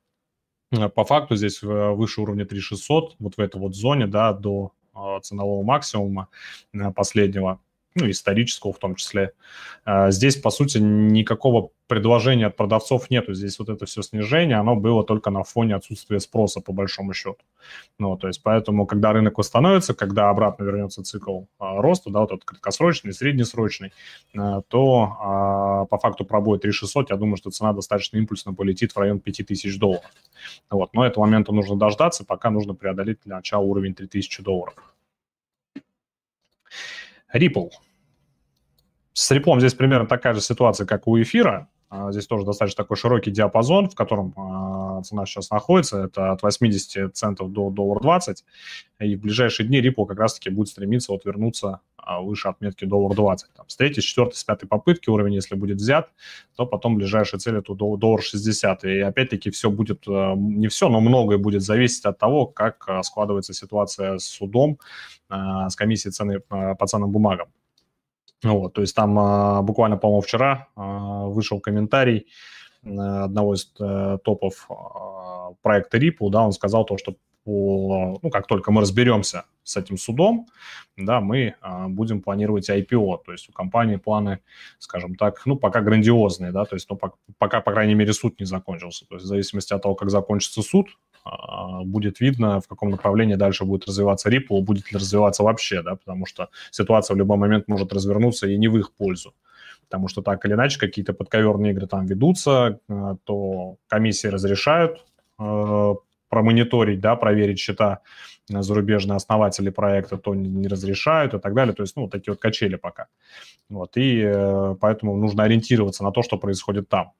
э, 0.72 0.90
по 0.90 1.04
факту 1.06 1.36
здесь 1.36 1.62
выше 1.62 2.22
уровня 2.22 2.46
3600, 2.46 3.16
вот 3.20 3.36
в 3.38 3.40
этой 3.40 3.60
вот 3.60 3.76
зоне, 3.76 4.08
да, 4.08 4.34
до 4.34 4.72
а, 4.96 5.20
ценового 5.20 5.64
максимума 5.64 6.30
э, 6.74 6.92
последнего, 6.92 7.60
ну, 7.96 8.10
исторического 8.10 8.74
в 8.74 8.78
том 8.78 8.96
числе. 8.96 9.32
А, 9.86 10.12
здесь, 10.12 10.36
по 10.36 10.50
сути, 10.50 10.80
никакого 10.80 11.70
предложения 11.88 12.48
от 12.48 12.58
продавцов 12.58 13.10
нету. 13.10 13.34
Здесь 13.34 13.58
вот 13.58 13.70
это 13.70 13.86
все 13.86 14.02
снижение, 14.02 14.58
оно 14.58 14.76
было 14.76 15.04
только 15.06 15.30
на 15.30 15.44
фоне 15.44 15.76
отсутствия 15.76 16.20
спроса, 16.20 16.60
по 16.60 16.74
большому 16.74 17.14
счету. 17.14 17.38
Ну, 17.98 18.18
то 18.18 18.28
есть 18.28 18.44
поэтому, 18.44 18.86
когда 18.86 19.14
рынок 19.14 19.38
восстановится, 19.38 19.94
когда 19.94 20.30
обратно 20.30 20.64
вернется 20.66 21.04
цикл 21.04 21.44
а, 21.58 21.82
роста, 21.82 22.10
да, 22.10 22.22
вот 22.22 22.32
этот 22.32 22.44
краткосрочный, 22.44 23.14
среднесрочный, 23.14 23.94
а, 24.38 24.62
то 24.68 25.88
по 25.90 25.98
факту 25.98 26.26
пробоя 26.26 26.60
3600, 26.60 27.12
я 27.12 27.16
думаю, 27.16 27.38
что 27.38 27.50
цена 27.50 27.72
достаточно 27.72 28.18
импульсно 28.18 28.54
полетит 28.54 28.92
в 28.92 28.98
район 28.98 29.20
5000 29.20 29.78
долларов. 29.78 30.12
Вот, 30.70 30.94
но 30.94 31.06
этого 31.06 31.26
момента 31.26 31.54
нужно 31.54 31.78
дождаться, 31.78 32.26
пока 32.26 32.50
нужно 32.50 32.74
преодолеть 32.74 33.20
для 33.24 33.38
начала 33.38 33.64
уровень 33.64 33.94
3000 33.94 34.44
долларов. 34.44 34.76
Ripple. 37.38 37.70
С 39.14 39.32
Ripple 39.32 39.60
здесь 39.60 39.74
примерно 39.74 40.08
такая 40.08 40.34
же 40.34 40.42
ситуация, 40.42 40.86
как 40.86 41.08
у 41.08 41.22
эфира. 41.22 41.70
А, 41.96 42.12
здесь 42.12 42.28
тоже 42.28 42.46
достаточно 42.46 42.84
такой 42.84 42.98
широкий 42.98 43.32
диапазон, 43.32 43.90
в 43.90 43.96
котором 43.96 44.34
а, 44.36 45.02
цена 45.04 45.26
сейчас 45.26 45.50
находится. 45.50 46.06
Это 46.06 46.32
от 46.32 46.42
80 46.42 47.16
центов 47.16 47.52
до 47.52 47.70
доллар 47.70 48.02
20. 48.02 48.44
И 49.00 49.16
в 49.16 49.22
ближайшие 49.22 49.68
дни 49.68 49.82
Ripple 49.82 50.06
как 50.06 50.20
раз-таки 50.20 50.50
будет 50.50 50.70
стремиться 50.70 51.12
вот 51.12 51.26
вернуться 51.26 51.80
а, 51.98 52.22
выше 52.22 52.50
отметки 52.50 52.86
доллар 52.86 53.16
20. 53.16 53.54
Там, 53.54 53.70
с 53.70 53.76
третьей, 53.76 54.02
с 54.02 54.06
четвертой, 54.06 54.36
с 54.36 54.44
пятой 54.44 54.68
попытки 54.68 55.10
уровень, 55.10 55.36
если 55.36 55.56
будет 55.56 55.78
взят, 55.78 56.10
то 56.56 56.66
потом 56.66 56.96
ближайшая 56.96 57.40
цель 57.40 57.58
это 57.58 57.74
доллар 57.74 58.22
60. 58.22 58.84
И 58.84 59.00
опять-таки 59.00 59.50
все 59.52 59.70
будет, 59.70 60.06
не 60.08 60.68
все, 60.68 60.90
но 60.90 61.00
многое 61.00 61.38
будет 61.38 61.62
зависеть 61.62 62.06
от 62.06 62.18
того, 62.18 62.46
как 62.46 62.88
складывается 63.04 63.54
ситуация 63.54 64.18
с 64.18 64.26
судом, 64.26 64.80
с 65.30 65.76
комиссией 65.76 66.12
цены 66.12 66.40
по 66.40 66.88
ценным 66.88 67.12
бумагам. 67.12 67.48
Вот, 68.54 68.74
то 68.74 68.82
есть 68.82 68.96
там 68.96 69.18
а, 69.18 69.62
буквально, 69.62 69.98
по-моему, 69.98 70.22
вчера 70.22 70.68
а, 70.76 71.26
вышел 71.26 71.60
комментарий 71.60 72.28
одного 72.84 73.56
из 73.56 73.74
а, 73.80 74.18
топов 74.20 74.68
а, 74.70 75.54
проекта 75.62 75.98
Ripple, 75.98 76.30
да, 76.30 76.44
он 76.44 76.52
сказал 76.52 76.86
то, 76.86 76.98
что 76.98 77.16
по, 77.46 78.20
ну, 78.22 78.30
как 78.32 78.48
только 78.48 78.72
мы 78.72 78.82
разберемся 78.82 79.46
с 79.64 79.78
этим 79.78 79.98
судом, 79.98 80.48
да, 80.98 81.22
мы 81.22 81.56
а, 81.62 81.88
будем 81.88 82.22
планировать 82.22 82.70
IPO, 82.70 83.20
то 83.24 83.32
есть 83.32 83.50
у 83.50 83.54
компании 83.54 83.98
планы, 83.98 84.40
скажем 84.80 85.16
так, 85.16 85.46
ну, 85.46 85.56
пока 85.56 85.82
грандиозные, 85.82 86.52
да, 86.52 86.66
то 86.66 86.76
есть, 86.76 86.90
ну, 86.90 87.00
пока, 87.38 87.62
по 87.62 87.72
крайней 87.72 87.94
мере, 87.94 88.14
суд 88.14 88.40
не 88.40 88.46
закончился, 88.46 89.06
то 89.08 89.16
есть 89.16 89.26
в 89.26 89.28
зависимости 89.28 89.74
от 89.74 89.84
того, 89.84 89.96
как 89.96 90.10
закончится 90.10 90.64
суд, 90.64 90.88
будет 91.84 92.20
видно, 92.20 92.62
в 92.62 92.68
каком 92.68 92.90
направлении 92.90 93.36
дальше 93.36 93.66
будет 93.66 93.88
развиваться 93.88 94.30
Ripple, 94.30 94.62
будет 94.62 94.92
ли 94.92 94.98
развиваться 94.98 95.44
вообще, 95.44 95.82
да, 95.82 95.96
потому 95.96 96.26
что 96.26 96.50
ситуация 96.72 97.16
в 97.16 97.18
любой 97.18 97.38
момент 97.38 97.68
может 97.68 97.94
развернуться 97.94 98.48
и 98.48 98.58
не 98.58 98.68
в 98.68 98.78
их 98.78 98.94
пользу. 98.94 99.34
Потому 99.86 100.08
что 100.08 100.22
так 100.22 100.46
или 100.46 100.54
иначе 100.54 100.80
какие-то 100.80 101.14
подковерные 101.14 101.72
игры 101.72 101.88
там 101.88 102.06
ведутся, 102.06 102.80
а, 102.88 103.18
то 103.24 103.78
комиссии 103.88 104.28
разрешают 104.28 105.06
а, 105.38 105.96
промониторить, 106.30 107.00
да, 107.00 107.16
проверить 107.16 107.60
счета 107.60 108.02
зарубежные 108.48 109.16
основатели 109.16 109.70
проекта, 109.70 110.18
то 110.18 110.36
не 110.36 110.68
разрешают 110.68 111.34
и 111.34 111.40
так 111.40 111.54
далее. 111.54 111.74
То 111.74 111.84
есть, 111.84 111.96
ну, 111.96 112.08
такие 112.08 112.32
вот 112.34 112.40
качели 112.40 112.76
пока. 112.76 113.08
Вот, 113.70 113.98
и 113.98 114.22
э, 114.24 114.76
поэтому 114.80 115.18
нужно 115.18 115.44
ориентироваться 115.44 116.04
на 116.04 116.12
то, 116.12 116.22
что 116.22 116.38
происходит 116.38 116.88
там. 116.88 117.14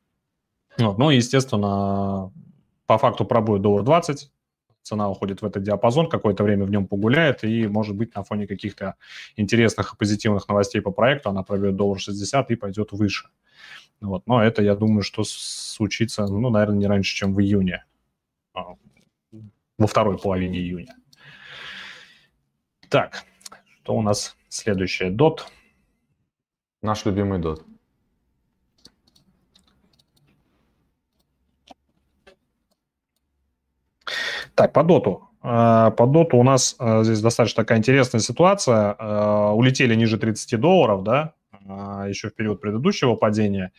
Вот, 0.78 0.98
ну, 0.98 1.10
естественно, 1.10 2.32
по 2.86 2.98
факту 2.98 3.26
пробует 3.26 3.62
доллар 3.62 3.84
20, 3.84 4.32
цена 4.86 5.10
уходит 5.10 5.42
в 5.42 5.46
этот 5.46 5.64
диапазон, 5.64 6.10
какое-то 6.10 6.44
время 6.44 6.66
в 6.66 6.70
нем 6.70 6.88
погуляет, 6.88 7.44
и, 7.44 7.68
может 7.68 7.96
быть, 7.96 8.16
на 8.16 8.24
фоне 8.24 8.48
каких-то 8.48 8.96
интересных 9.36 9.94
и 9.94 9.98
позитивных 9.98 10.48
новостей 10.48 10.82
по 10.82 10.92
проекту 10.92 11.30
она 11.30 11.44
пробьет 11.44 11.76
доллар 11.76 12.00
60 12.00 12.52
и 12.52 12.56
пойдет 12.56 12.92
выше. 12.92 13.30
Вот. 14.02 14.28
Но 14.28 14.44
это, 14.44 14.62
я 14.62 14.76
думаю, 14.76 15.02
что 15.02 15.24
случится, 15.26 16.28
ну, 16.28 16.50
наверное, 16.50 16.78
не 16.78 16.88
раньше, 16.88 17.16
чем 17.16 17.34
в 17.34 17.42
июне, 17.42 17.86
а, 18.54 18.76
во 19.78 19.88
второй 19.88 20.18
половине 20.18 20.60
июня. 20.60 20.96
Так, 22.90 23.24
что 23.84 23.96
у 23.96 24.02
нас 24.02 24.36
следующее? 24.50 25.12
DOT. 25.12 25.40
Наш 26.82 27.06
любимый 27.06 27.40
DOT. 27.40 27.64
Так, 34.56 34.74
по 34.74 34.84
доту. 34.84 35.30
А, 35.48 35.92
по 35.92 36.08
доту 36.08 36.38
у 36.38 36.44
нас 36.44 36.76
а, 36.80 37.04
здесь 37.04 37.22
достаточно 37.22 37.64
такая 37.64 37.78
интересная 37.78 38.22
ситуация. 38.22 38.96
А, 38.98 39.52
улетели 39.52 39.94
ниже 39.94 40.18
30 40.18 40.60
долларов, 40.60 41.04
да, 41.04 41.34
еще 42.08 42.30
в 42.30 42.36
период 42.36 42.62
предыдущего 42.62 43.16
падения. 43.16 43.72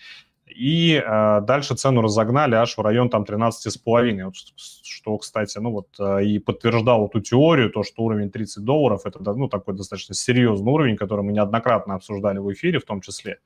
И 0.48 1.02
дальше 1.42 1.74
цену 1.74 2.00
разогнали 2.00 2.54
аж 2.54 2.78
в 2.78 2.80
район 2.80 3.10
там 3.10 3.24
13,5. 3.24 4.24
Вот, 4.24 4.34
что, 4.56 5.18
кстати, 5.18 5.58
ну 5.58 5.70
вот 5.70 6.22
и 6.22 6.38
подтверждал 6.38 7.06
эту 7.06 7.20
теорию, 7.20 7.68
то, 7.70 7.82
что 7.82 8.04
уровень 8.04 8.30
30 8.30 8.64
долларов 8.64 9.02
это 9.04 9.20
ну, 9.34 9.48
такой 9.48 9.74
достаточно 9.74 10.14
серьезный 10.14 10.72
уровень, 10.72 10.96
который 10.96 11.22
мы 11.22 11.32
неоднократно 11.32 11.94
обсуждали 11.94 12.38
в 12.38 12.50
эфире 12.52 12.78
в 12.78 12.84
том 12.84 13.02
числе. 13.02 13.38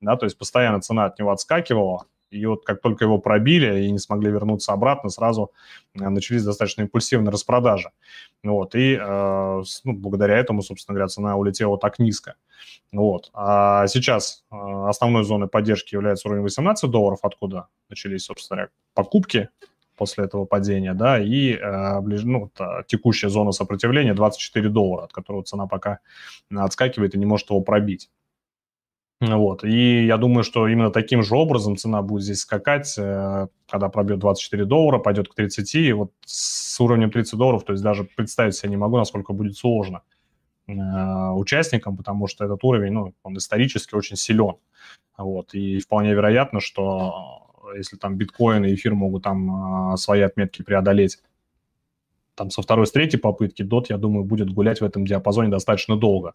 Да, 0.00 0.16
то 0.16 0.24
есть 0.24 0.36
постоянно 0.36 0.80
цена 0.80 1.04
от 1.04 1.18
него 1.18 1.30
отскакивала. 1.30 2.06
И 2.30 2.44
вот 2.46 2.64
как 2.64 2.80
только 2.80 3.04
его 3.04 3.18
пробили 3.18 3.84
и 3.84 3.90
не 3.90 3.98
смогли 3.98 4.30
вернуться 4.30 4.72
обратно, 4.72 5.10
сразу 5.10 5.52
э, 5.94 6.08
начались 6.08 6.44
достаточно 6.44 6.82
импульсивные 6.82 7.30
распродажи. 7.30 7.90
Вот, 8.42 8.74
и 8.74 8.98
э, 9.00 9.62
ну, 9.84 9.92
благодаря 9.92 10.36
этому, 10.36 10.62
собственно 10.62 10.94
говоря, 10.94 11.08
цена 11.08 11.36
улетела 11.36 11.78
так 11.78 11.98
низко. 11.98 12.34
Вот. 12.92 13.30
А 13.32 13.86
сейчас 13.86 14.44
э, 14.50 14.56
основной 14.88 15.24
зоной 15.24 15.48
поддержки 15.48 15.94
является 15.94 16.28
уровень 16.28 16.42
18 16.42 16.90
долларов, 16.90 17.20
откуда 17.22 17.68
начались, 17.88 18.24
собственно 18.24 18.56
говоря, 18.56 18.70
покупки 18.94 19.48
после 19.96 20.24
этого 20.24 20.44
падения, 20.44 20.92
да, 20.92 21.18
и 21.18 21.58
ближ, 22.02 22.24
ну, 22.24 22.50
текущая 22.86 23.30
зона 23.30 23.52
сопротивления 23.52 24.12
24 24.12 24.68
доллара, 24.68 25.04
от 25.04 25.12
которого 25.14 25.42
цена 25.42 25.66
пока 25.66 26.00
отскакивает 26.54 27.14
и 27.14 27.18
не 27.18 27.24
может 27.24 27.48
его 27.48 27.62
пробить. 27.62 28.10
Вот. 29.20 29.64
И 29.64 30.04
я 30.04 30.18
думаю, 30.18 30.44
что 30.44 30.68
именно 30.68 30.90
таким 30.90 31.22
же 31.22 31.36
образом 31.36 31.76
цена 31.76 32.02
будет 32.02 32.22
здесь 32.22 32.40
скакать, 32.40 32.94
э, 32.98 33.46
когда 33.66 33.88
пробьет 33.88 34.18
24 34.18 34.66
доллара, 34.66 34.98
пойдет 34.98 35.28
к 35.28 35.34
30. 35.34 35.74
И 35.74 35.92
вот 35.92 36.12
с 36.26 36.78
уровнем 36.80 37.10
30 37.10 37.38
долларов, 37.38 37.64
то 37.64 37.72
есть 37.72 37.82
даже 37.82 38.04
представить 38.04 38.54
себе 38.54 38.70
не 38.70 38.76
могу, 38.76 38.98
насколько 38.98 39.32
будет 39.32 39.56
сложно 39.56 40.02
э, 40.68 40.72
участникам, 40.72 41.96
потому 41.96 42.26
что 42.26 42.44
этот 42.44 42.62
уровень, 42.62 42.92
ну, 42.92 43.14
он 43.22 43.38
исторически 43.38 43.94
очень 43.94 44.16
силен. 44.16 44.56
Вот. 45.16 45.54
И 45.54 45.78
вполне 45.80 46.12
вероятно, 46.12 46.60
что 46.60 47.46
если 47.74 47.96
там 47.96 48.16
биткоин 48.16 48.66
и 48.66 48.74
эфир 48.74 48.94
могут 48.94 49.22
там 49.22 49.94
э, 49.94 49.96
свои 49.96 50.20
отметки 50.20 50.60
преодолеть 50.60 51.18
там 52.36 52.50
со 52.50 52.62
второй, 52.62 52.86
с 52.86 52.92
третьей 52.92 53.18
попытки 53.18 53.62
DOT, 53.62 53.86
я 53.88 53.96
думаю, 53.96 54.24
будет 54.24 54.52
гулять 54.52 54.80
в 54.80 54.84
этом 54.84 55.04
диапазоне 55.06 55.48
достаточно 55.48 55.96
долго. 55.96 56.34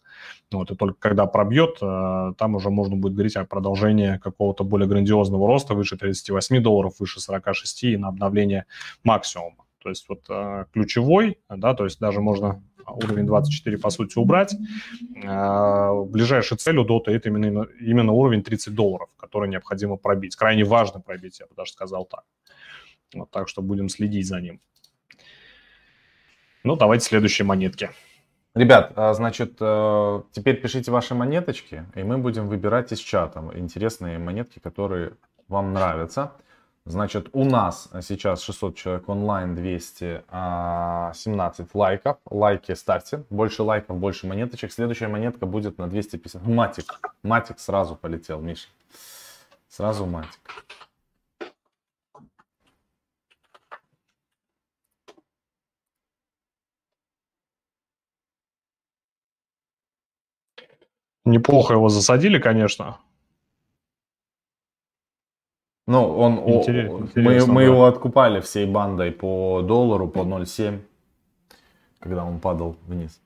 Вот, 0.51 0.71
и 0.71 0.75
только 0.75 0.97
когда 0.99 1.25
пробьет, 1.27 1.77
э, 1.81 2.33
там 2.37 2.55
уже 2.55 2.69
можно 2.69 2.95
будет 2.95 3.13
говорить 3.13 3.35
о 3.37 3.45
продолжении 3.45 4.17
какого-то 4.17 4.63
более 4.63 4.87
грандиозного 4.87 5.47
роста 5.47 5.75
выше 5.75 5.97
38 5.97 6.61
долларов, 6.61 6.95
выше 6.99 7.21
46 7.21 7.83
и 7.83 7.97
на 7.97 8.09
обновление 8.09 8.65
максимума. 9.03 9.65
То 9.81 9.89
есть 9.89 10.09
вот 10.09 10.25
э, 10.29 10.65
ключевой, 10.73 11.37
да, 11.49 11.73
то 11.73 11.85
есть 11.85 11.99
даже 11.99 12.19
можно 12.19 12.61
уровень 12.87 13.25
24 13.25 13.77
по 13.77 13.89
сути 13.89 14.17
убрать. 14.17 14.55
Э, 15.23 16.03
ближайшей 16.05 16.57
целью 16.57 16.83
DOT 16.83 17.03
это 17.07 17.29
именно, 17.29 17.67
именно 17.79 18.11
уровень 18.11 18.43
30 18.43 18.73
долларов, 18.73 19.09
который 19.17 19.49
необходимо 19.49 19.97
пробить. 19.97 20.35
Крайне 20.35 20.63
важно 20.63 20.99
пробить, 20.99 21.39
я 21.39 21.45
бы 21.45 21.53
даже 21.55 21.71
сказал 21.71 22.05
так. 22.05 22.23
Вот 23.13 23.29
так 23.29 23.49
что 23.49 23.61
будем 23.61 23.89
следить 23.89 24.27
за 24.27 24.41
ним. 24.41 24.61
Ну, 26.63 26.75
давайте 26.75 27.05
следующие 27.05 27.45
монетки. 27.45 27.89
Ребят, 28.53 28.91
а, 28.95 29.13
значит, 29.13 29.57
э, 29.61 30.21
теперь 30.31 30.61
пишите 30.61 30.91
ваши 30.91 31.15
монеточки, 31.15 31.85
и 31.95 32.03
мы 32.03 32.17
будем 32.17 32.49
выбирать 32.49 32.91
из 32.91 32.99
чата 32.99 33.41
интересные 33.53 34.19
монетки, 34.19 34.59
которые 34.59 35.13
вам 35.47 35.73
нравятся. 35.73 36.33
Значит, 36.83 37.29
у 37.33 37.45
нас 37.45 37.89
сейчас 38.01 38.41
600 38.41 38.75
человек 38.75 39.07
онлайн, 39.07 39.55
217 39.55 40.25
а, 40.31 41.13
лайков. 41.73 42.17
Лайки 42.29 42.73
ставьте. 42.73 43.23
Больше 43.29 43.61
лайков, 43.63 43.97
больше 43.97 44.27
монеточек. 44.27 44.71
Следующая 44.71 45.07
монетка 45.07 45.45
будет 45.45 45.77
на 45.77 45.87
250. 45.87 46.45
Матик. 46.45 46.99
Матик 47.23 47.59
сразу 47.59 47.95
полетел, 47.95 48.41
Миша. 48.41 48.67
Сразу 49.69 50.05
матик. 50.05 50.65
Неплохо 61.25 61.73
его 61.73 61.89
засадили, 61.89 62.39
конечно. 62.39 62.97
Ну, 65.87 66.17
он, 66.17 66.39
Интерес, 66.47 66.91
мы, 67.15 67.45
мы 67.47 67.63
его 67.63 67.85
откупали 67.85 68.39
всей 68.39 68.65
бандой 68.65 69.11
по 69.11 69.61
доллару, 69.61 70.07
по 70.07 70.19
0,7, 70.19 70.79
когда 71.99 72.23
он 72.23 72.39
падал 72.39 72.77
вниз. 72.87 73.21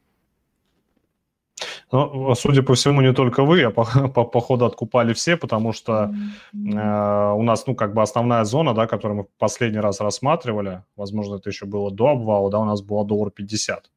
Ну, 1.91 2.35
судя 2.35 2.63
по 2.63 2.73
всему, 2.73 3.01
не 3.01 3.13
только 3.13 3.43
вы, 3.43 3.63
а 3.63 3.71
по, 3.71 3.85
по, 4.15 4.25
по 4.25 4.41
ходу 4.41 4.65
откупали 4.65 5.13
все, 5.13 5.37
потому 5.37 5.73
что 5.73 6.11
э, 6.53 7.31
у 7.33 7.43
нас, 7.43 7.67
ну, 7.67 7.75
как 7.75 7.93
бы 7.93 8.01
основная 8.01 8.43
зона, 8.43 8.73
да, 8.73 8.87
которую 8.87 9.17
мы 9.17 9.25
последний 9.37 9.79
раз 9.79 10.01
рассматривали, 10.01 10.83
возможно, 10.95 11.35
это 11.35 11.49
еще 11.49 11.65
было 11.65 11.91
до 11.91 12.07
обвала, 12.07 12.49
да, 12.49 12.59
у 12.59 12.65
нас 12.65 12.81
была 12.81 13.03
доллар 13.03 13.31
50, 13.31 13.91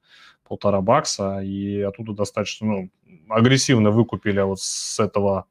полтора 0.48 0.80
бакса, 0.80 1.40
и 1.40 1.80
оттуда 1.80 2.12
достаточно, 2.12 2.66
ну, 2.66 2.90
агрессивно 3.28 3.90
выкупили 3.90 4.40
вот 4.40 4.60
с 4.60 4.98
этого 4.98 5.46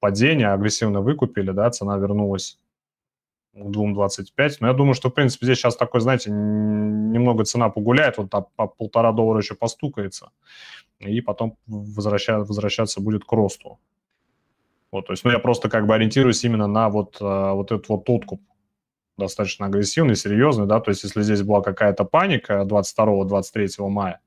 падения, 0.00 0.52
агрессивно 0.52 1.00
выкупили, 1.00 1.50
да, 1.50 1.70
цена 1.70 1.96
вернулась 1.96 2.58
к 3.54 3.58
2,25. 3.58 4.56
Но 4.60 4.68
я 4.68 4.72
думаю, 4.72 4.94
что, 4.94 5.10
в 5.10 5.14
принципе, 5.14 5.46
здесь 5.46 5.58
сейчас 5.58 5.76
такой, 5.76 6.00
знаете, 6.00 6.30
немного 6.30 7.44
цена 7.44 7.68
погуляет, 7.68 8.18
вот 8.18 8.30
по 8.30 8.66
полтора 8.66 9.12
доллара 9.12 9.40
еще 9.40 9.54
постукается, 9.54 10.30
и 10.98 11.20
потом 11.20 11.56
возвращаться, 11.66 12.46
возвращаться 12.46 13.00
будет 13.00 13.24
к 13.24 13.32
росту. 13.32 13.78
Вот, 14.92 15.06
то 15.06 15.12
есть, 15.12 15.24
ну, 15.24 15.30
я 15.30 15.38
просто 15.38 15.68
как 15.68 15.86
бы 15.86 15.94
ориентируюсь 15.94 16.44
именно 16.44 16.66
на 16.66 16.88
вот, 16.88 17.18
а, 17.20 17.54
вот 17.54 17.72
этот 17.72 17.88
вот 17.88 18.08
откуп 18.08 18.40
достаточно 19.16 19.66
агрессивный, 19.66 20.16
серьезный, 20.16 20.66
да, 20.66 20.80
то 20.80 20.90
есть, 20.90 21.04
если 21.04 21.22
здесь 21.22 21.42
была 21.42 21.62
какая-то 21.62 22.04
паника 22.04 22.66
22-23 22.68 23.88
мая, 23.88 24.20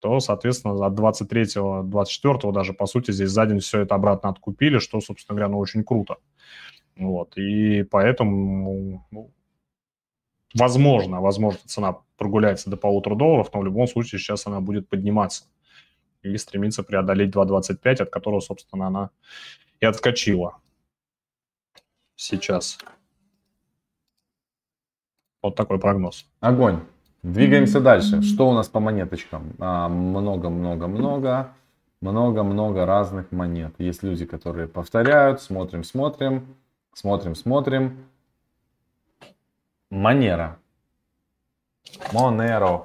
то, 0.00 0.20
соответственно, 0.20 0.84
от 0.84 0.94
23-24 0.94 2.52
даже, 2.52 2.72
по 2.72 2.86
сути, 2.86 3.12
здесь 3.12 3.30
за 3.30 3.46
день 3.46 3.60
все 3.60 3.82
это 3.82 3.94
обратно 3.94 4.30
откупили, 4.30 4.78
что, 4.78 5.00
собственно 5.00 5.36
говоря, 5.36 5.52
ну, 5.52 5.58
очень 5.58 5.84
круто. 5.84 6.16
Вот, 6.96 7.36
и 7.38 7.84
поэтому, 7.84 9.06
ну, 9.10 9.32
возможно, 10.54 11.20
возможно, 11.20 11.60
цена 11.66 11.98
прогуляется 12.16 12.68
до 12.68 12.76
полутора 12.76 13.14
долларов, 13.14 13.50
но 13.54 13.60
в 13.60 13.64
любом 13.64 13.86
случае 13.86 14.18
сейчас 14.18 14.46
она 14.46 14.60
будет 14.60 14.88
подниматься 14.88 15.44
и 16.22 16.36
стремиться 16.36 16.82
преодолеть 16.82 17.34
2.25, 17.34 18.02
от 18.02 18.10
которого, 18.10 18.40
собственно, 18.40 18.88
она 18.88 19.10
и 19.80 19.86
отскочила 19.86 20.58
сейчас. 22.16 22.78
Вот 25.42 25.56
такой 25.56 25.78
прогноз. 25.80 26.24
Огонь. 26.40 26.80
Двигаемся 27.22 27.80
дальше. 27.80 28.22
Что 28.22 28.48
у 28.48 28.52
нас 28.52 28.68
по 28.68 28.80
монеточкам? 28.80 29.54
Много-много-много. 29.58 31.52
Много-много 32.00 32.86
разных 32.86 33.32
монет. 33.32 33.74
Есть 33.78 34.02
люди, 34.02 34.24
которые 34.24 34.68
повторяют. 34.68 35.42
Смотрим, 35.42 35.84
смотрим. 35.84 36.56
Смотрим, 36.94 37.34
смотрим. 37.34 38.06
Манера. 39.90 40.58
Монеро. 42.12 42.84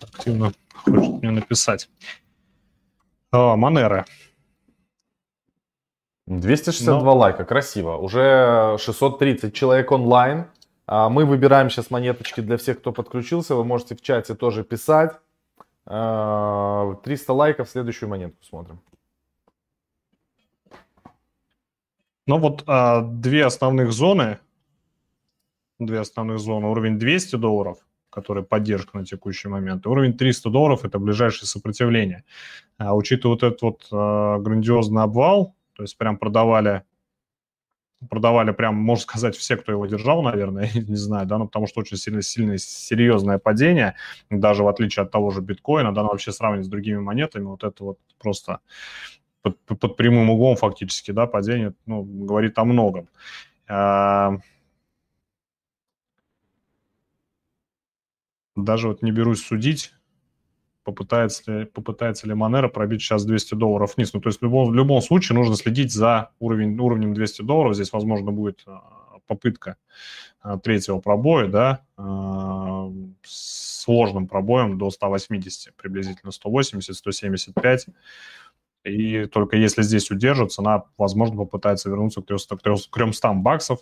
Активно 0.00 0.52
хочет 0.74 1.22
мне 1.22 1.30
написать. 1.30 1.88
А, 3.32 3.56
Монера. 3.56 4.06
262 6.26 7.02
Но... 7.02 7.16
лайка, 7.16 7.44
красиво. 7.44 7.96
Уже 7.96 8.76
630 8.78 9.54
человек 9.54 9.90
онлайн. 9.92 10.46
А, 10.86 11.08
мы 11.08 11.24
выбираем 11.24 11.70
сейчас 11.70 11.90
монеточки 11.90 12.40
для 12.40 12.56
всех, 12.56 12.78
кто 12.78 12.92
подключился. 12.92 13.54
Вы 13.54 13.64
можете 13.64 13.94
в 13.94 14.02
чате 14.02 14.34
тоже 14.34 14.64
писать. 14.64 15.12
300 15.84 15.88
а, 15.88 17.32
лайков, 17.32 17.68
следующую 17.68 18.08
монетку 18.08 18.44
смотрим. 18.44 18.80
Ну 22.26 22.38
вот 22.38 22.64
а, 22.66 23.00
две 23.00 23.44
основных 23.44 23.92
зоны. 23.92 24.38
Две 25.78 26.00
основных 26.00 26.38
зоны. 26.38 26.66
Уровень 26.66 26.98
200 26.98 27.36
долларов, 27.36 27.78
который 28.10 28.42
поддержка 28.42 28.98
на 28.98 29.04
текущий 29.04 29.48
момент. 29.48 29.86
Уровень 29.86 30.16
300 30.16 30.50
долларов– 30.50 30.80
это 30.84 30.98
ближайшее 30.98 31.46
сопротивление. 31.46 32.24
А, 32.78 32.94
учитывая 32.94 33.34
вот 33.34 33.42
этот 33.42 33.62
вот 33.62 33.88
а, 33.92 34.38
грандиозный 34.38 35.02
обвал, 35.02 35.54
то 35.74 35.82
есть 35.82 35.96
прям 35.96 36.18
продавали 36.18 36.82
продавали 38.08 38.52
прям, 38.52 38.76
можно 38.76 39.02
сказать, 39.02 39.36
все, 39.36 39.56
кто 39.56 39.72
его 39.72 39.86
держал, 39.86 40.22
наверное, 40.22 40.70
не 40.74 40.96
знаю, 40.96 41.26
да, 41.26 41.38
ну, 41.38 41.46
потому 41.46 41.66
что 41.66 41.80
очень 41.80 41.96
сильно, 41.96 42.22
сильное, 42.22 42.58
серьезное 42.58 43.38
падение, 43.38 43.94
даже 44.30 44.62
в 44.62 44.68
отличие 44.68 45.04
от 45.04 45.10
того 45.10 45.30
же 45.30 45.40
биткоина, 45.42 45.92
да, 45.92 46.02
ну, 46.02 46.08
вообще 46.08 46.32
сравнивать 46.32 46.66
с 46.66 46.70
другими 46.70 46.98
монетами, 46.98 47.44
вот 47.44 47.62
это 47.62 47.84
вот 47.84 47.98
просто 48.18 48.60
под, 49.42 49.58
под 49.60 49.96
прямым 49.96 50.30
углом 50.30 50.56
фактически, 50.56 51.10
да, 51.10 51.26
падение, 51.26 51.74
ну, 51.86 52.02
говорит 52.02 52.58
о 52.58 52.64
многом. 52.64 53.08
Даже 58.64 58.88
вот 58.88 59.02
не 59.02 59.12
берусь 59.12 59.42
судить, 59.44 59.92
попытается 60.84 61.52
ли, 61.52 61.64
попытается 61.66 62.26
ли 62.26 62.34
Монера 62.34 62.68
пробить 62.68 63.02
сейчас 63.02 63.24
200 63.24 63.54
долларов 63.54 63.96
вниз. 63.96 64.12
Ну, 64.12 64.20
то 64.20 64.28
есть 64.28 64.40
в 64.40 64.42
любом, 64.42 64.70
в 64.70 64.74
любом 64.74 65.02
случае 65.02 65.38
нужно 65.38 65.56
следить 65.56 65.92
за 65.92 66.30
уровень, 66.38 66.78
уровнем 66.78 67.14
200 67.14 67.42
долларов. 67.42 67.74
Здесь, 67.74 67.92
возможно, 67.92 68.32
будет 68.32 68.62
а, 68.66 69.18
попытка 69.26 69.76
а, 70.40 70.58
третьего 70.58 71.00
пробоя, 71.00 71.48
да, 71.48 71.80
а, 71.96 72.90
с 73.22 73.70
сложным 73.80 74.28
пробоем 74.28 74.78
до 74.78 74.90
180, 74.90 75.74
приблизительно 75.74 76.32
180, 76.32 76.94
175. 76.94 77.86
И 78.84 79.26
только 79.26 79.56
если 79.56 79.82
здесь 79.82 80.10
удержится, 80.10 80.62
она, 80.62 80.84
возможно, 80.96 81.36
попытается 81.36 81.90
вернуться 81.90 82.22
к 82.22 82.26
300, 82.26 82.56
к 82.56 82.62
300 82.62 83.32
баксов. 83.34 83.80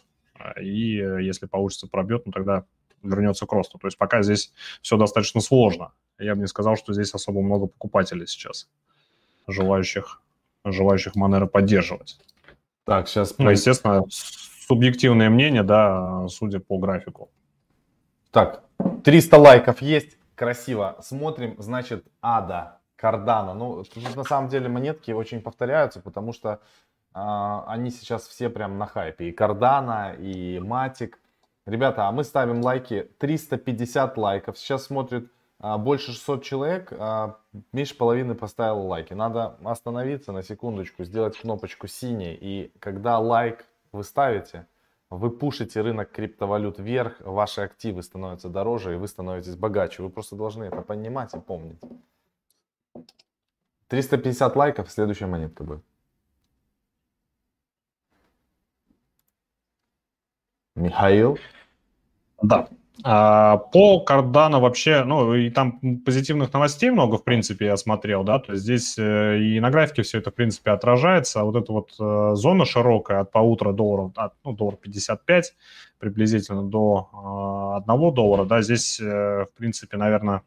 И 0.61 0.99
э, 0.99 1.23
если 1.23 1.47
получится 1.47 1.89
пробьет, 1.89 2.23
ну 2.27 2.33
тогда 2.33 2.65
вернется 3.03 3.47
к 3.47 3.53
росту. 3.53 3.79
То 3.79 3.87
есть 3.87 3.99
пока 3.99 4.23
здесь 4.23 4.53
все 4.83 4.97
достаточно 4.97 5.41
сложно. 5.41 5.93
Я 6.19 6.35
бы 6.35 6.41
не 6.41 6.47
сказал, 6.47 6.77
что 6.77 6.93
здесь 6.93 7.15
особо 7.15 7.43
много 7.43 7.67
покупателей 7.67 8.27
сейчас, 8.27 8.69
желающих, 9.47 10.23
желающих 10.65 11.17
Монero 11.17 11.47
поддерживать. 11.47 12.19
Так, 12.85 13.09
сейчас... 13.09 13.37
Ну, 13.39 13.51
естественно, 13.51 14.05
субъективное 14.09 15.31
мнение, 15.31 15.63
да, 15.63 16.27
судя 16.29 16.59
по 16.61 16.79
графику. 16.79 17.31
Так, 18.31 18.65
300 19.05 19.37
лайков 19.39 19.83
есть, 19.83 20.17
красиво. 20.35 20.97
Смотрим, 21.03 21.55
значит, 21.59 22.05
Ада, 22.21 22.81
Кардана. 22.97 23.55
Ну, 23.55 23.85
тут 23.85 24.17
на 24.17 24.25
самом 24.25 24.49
деле 24.49 24.69
монетки 24.69 25.13
очень 25.13 25.41
повторяются, 25.41 26.01
потому 26.01 26.33
что 26.33 26.61
а, 27.15 27.65
они 27.69 27.91
сейчас 27.91 28.27
все 28.27 28.49
прям 28.49 28.79
на 28.79 28.87
хайпе. 28.87 29.29
И 29.29 29.33
Кардана, 29.33 30.15
и 30.19 30.59
Матик. 30.61 31.19
Ребята, 31.69 32.09
а 32.09 32.13
мы 32.13 32.25
ставим 32.25 32.63
лайки. 32.63 33.11
350 33.19 34.17
лайков. 34.17 34.59
Сейчас 34.59 34.85
смотрит 34.85 35.31
а, 35.59 35.77
больше 35.77 36.13
600 36.13 36.43
человек. 36.43 36.93
А, 36.93 37.37
меньше 37.73 37.95
половины 37.95 38.35
поставил 38.35 38.87
лайки. 38.87 39.13
Надо 39.13 39.59
остановиться 39.63 40.33
на 40.33 40.43
секундочку, 40.43 41.05
сделать 41.05 41.37
кнопочку 41.37 41.87
синей. 41.87 42.39
И 42.41 42.73
когда 42.79 43.19
лайк 43.19 43.67
вы 43.93 44.03
ставите, 44.03 44.67
вы 45.11 45.31
пушите 45.31 45.83
рынок 45.83 46.11
криптовалют 46.11 46.79
вверх, 46.79 47.21
ваши 47.21 47.61
активы 47.61 48.03
становятся 48.03 48.49
дороже, 48.49 48.95
и 48.95 48.97
вы 48.97 49.07
становитесь 49.07 49.55
богаче. 49.55 50.03
Вы 50.03 50.09
просто 50.09 50.37
должны 50.37 50.65
это 50.65 50.81
понимать 50.81 51.35
и 51.35 51.39
помнить. 51.39 51.83
350 53.89 54.57
лайков, 54.57 54.91
следующая 54.91 55.27
монетка 55.27 55.65
будет. 55.65 55.85
Михаил? 60.75 61.39
Да. 62.43 62.69
А, 63.05 63.59
по 63.59 64.05
Cardano 64.09 64.61
вообще, 64.61 65.05
ну, 65.05 65.35
и 65.35 65.51
там 65.51 65.79
позитивных 66.05 66.53
новостей 66.53 66.91
много, 66.91 67.17
в 67.17 67.25
принципе, 67.25 67.67
я 67.67 67.77
смотрел, 67.77 68.25
да, 68.25 68.41
то 68.41 68.53
есть 68.53 68.65
здесь 68.65 68.99
э, 68.99 69.39
и 69.39 69.61
на 69.61 69.71
графике 69.71 70.03
все 70.03 70.19
это, 70.19 70.33
в 70.33 70.35
принципе, 70.35 70.73
отражается, 70.73 71.41
а 71.41 71.45
вот 71.45 71.55
эта 71.55 71.73
вот 71.73 71.95
э, 72.01 72.35
зона 72.35 72.65
широкая 72.65 73.21
от 73.21 73.31
полутора 73.31 73.73
долларов, 73.73 74.13
от, 74.17 74.33
ну, 74.45 74.53
доллар 74.53 74.77
55 74.77 75.55
приблизительно 76.01 76.65
до 76.65 77.09
э, 77.13 77.77
одного 77.77 78.11
доллара, 78.11 78.45
да, 78.45 78.63
здесь, 78.63 78.99
в 78.99 79.49
принципе, 79.57 79.97
наверное, 79.97 80.43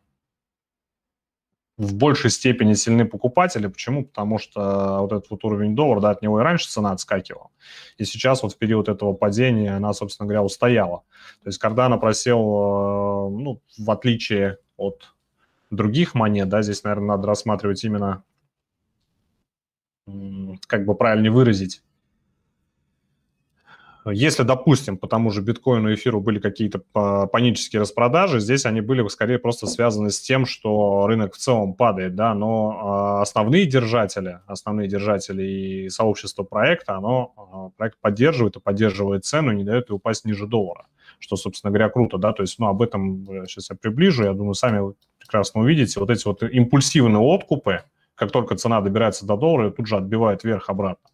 в 1.82 1.96
большей 1.96 2.30
степени 2.30 2.76
сильны 2.76 3.06
покупатели. 3.06 3.66
Почему? 3.66 4.06
Потому 4.06 4.38
что 4.38 5.00
вот 5.00 5.12
этот 5.12 5.32
вот 5.32 5.44
уровень 5.44 5.76
доллара, 5.76 6.00
да, 6.00 6.10
от 6.12 6.22
него 6.22 6.40
и 6.40 6.44
раньше 6.44 6.70
цена 6.70 6.92
отскакивала. 6.92 7.50
И 7.98 8.06
сейчас 8.06 8.44
вот 8.44 8.54
в 8.54 8.58
период 8.58 8.88
этого 8.88 9.14
падения 9.14 9.76
она, 9.76 9.92
собственно 9.94 10.28
говоря, 10.28 10.44
устояла. 10.44 11.02
То 11.44 11.48
есть 11.48 11.64
Cardano 11.64 12.00
просел, 12.00 12.38
э, 12.38 13.30
ну, 13.32 13.62
в 13.80 13.90
отличие 13.90 14.60
от 14.78 15.16
других 15.72 16.14
монет, 16.14 16.50
да, 16.50 16.62
здесь, 16.62 16.84
наверное, 16.84 17.16
надо 17.16 17.28
рассматривать 17.28 17.84
именно, 17.84 18.24
как 20.68 20.86
бы 20.86 20.94
правильнее 20.94 21.32
выразить, 21.32 21.82
если, 24.06 24.44
допустим, 24.44 24.98
по 24.98 25.08
тому 25.08 25.30
же 25.30 25.42
биткоину 25.42 25.92
и 25.92 25.96
эфиру 25.96 26.22
были 26.22 26.40
какие-то 26.40 26.80
панические 27.28 27.82
распродажи, 27.82 28.40
здесь 28.40 28.66
они 28.66 28.82
были 28.82 29.08
скорее 29.10 29.38
просто 29.38 29.68
связаны 29.68 30.10
с 30.10 30.20
тем, 30.20 30.46
что 30.46 31.06
рынок 31.06 31.36
в 31.36 31.38
целом 31.38 31.76
падает, 31.76 32.16
да, 32.16 32.34
но 32.34 32.80
а, 32.82 33.22
основные 33.22 33.68
держатели, 33.68 34.40
основные 34.48 34.88
держатели 34.88 35.44
и 35.44 35.90
сообщество 35.90 36.44
проекта, 36.44 36.96
оно 36.96 37.34
а, 37.38 37.70
проект 37.78 38.00
поддерживает 38.02 38.56
и 38.56 38.60
поддерживает 38.60 39.24
цену, 39.24 39.52
не 39.52 39.64
дает 39.64 39.90
ей 39.90 39.96
упасть 39.96 40.26
ниже 40.26 40.48
доллара, 40.48 40.88
что, 41.20 41.36
собственно 41.36 41.70
говоря, 41.70 41.90
круто, 41.90 42.18
да, 42.18 42.34
то 42.34 42.42
есть, 42.42 42.58
ну, 42.58 42.68
об 42.68 42.82
этом 42.82 43.28
сейчас 43.48 43.70
я 43.70 43.76
приближу, 43.76 44.24
я 44.24 44.34
думаю, 44.34 44.56
сами 44.56 44.94
прекрасно 45.20 45.62
увидите, 45.62 46.00
вот 46.00 46.10
эти 46.10 46.26
вот 46.26 46.42
импульсивные 46.42 47.22
откупы, 47.22 47.84
как 48.16 48.32
только 48.32 48.56
цена 48.56 48.82
добирается 48.82 49.28
до 49.28 49.38
доллара, 49.38 49.70
тут 49.70 49.86
же 49.86 49.98
отбивает 49.98 50.44
вверх-обратно 50.44 51.11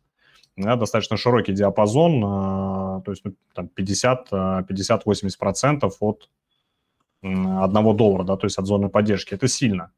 да, 0.58 0.76
достаточно 0.76 1.16
широкий 1.18 1.54
диапазон, 1.54 2.24
а, 2.26 3.02
то 3.02 3.12
есть 3.12 3.24
ну, 3.24 3.36
там 3.54 3.70
50-80% 3.76 5.92
от 6.00 6.30
одного 7.24 7.94
доллара, 7.94 8.24
да, 8.24 8.38
то 8.38 8.46
есть 8.46 8.58
от 8.58 8.66
зоны 8.66 8.90
поддержки. 8.90 9.36
Это 9.36 9.48
сильно. 9.48 9.92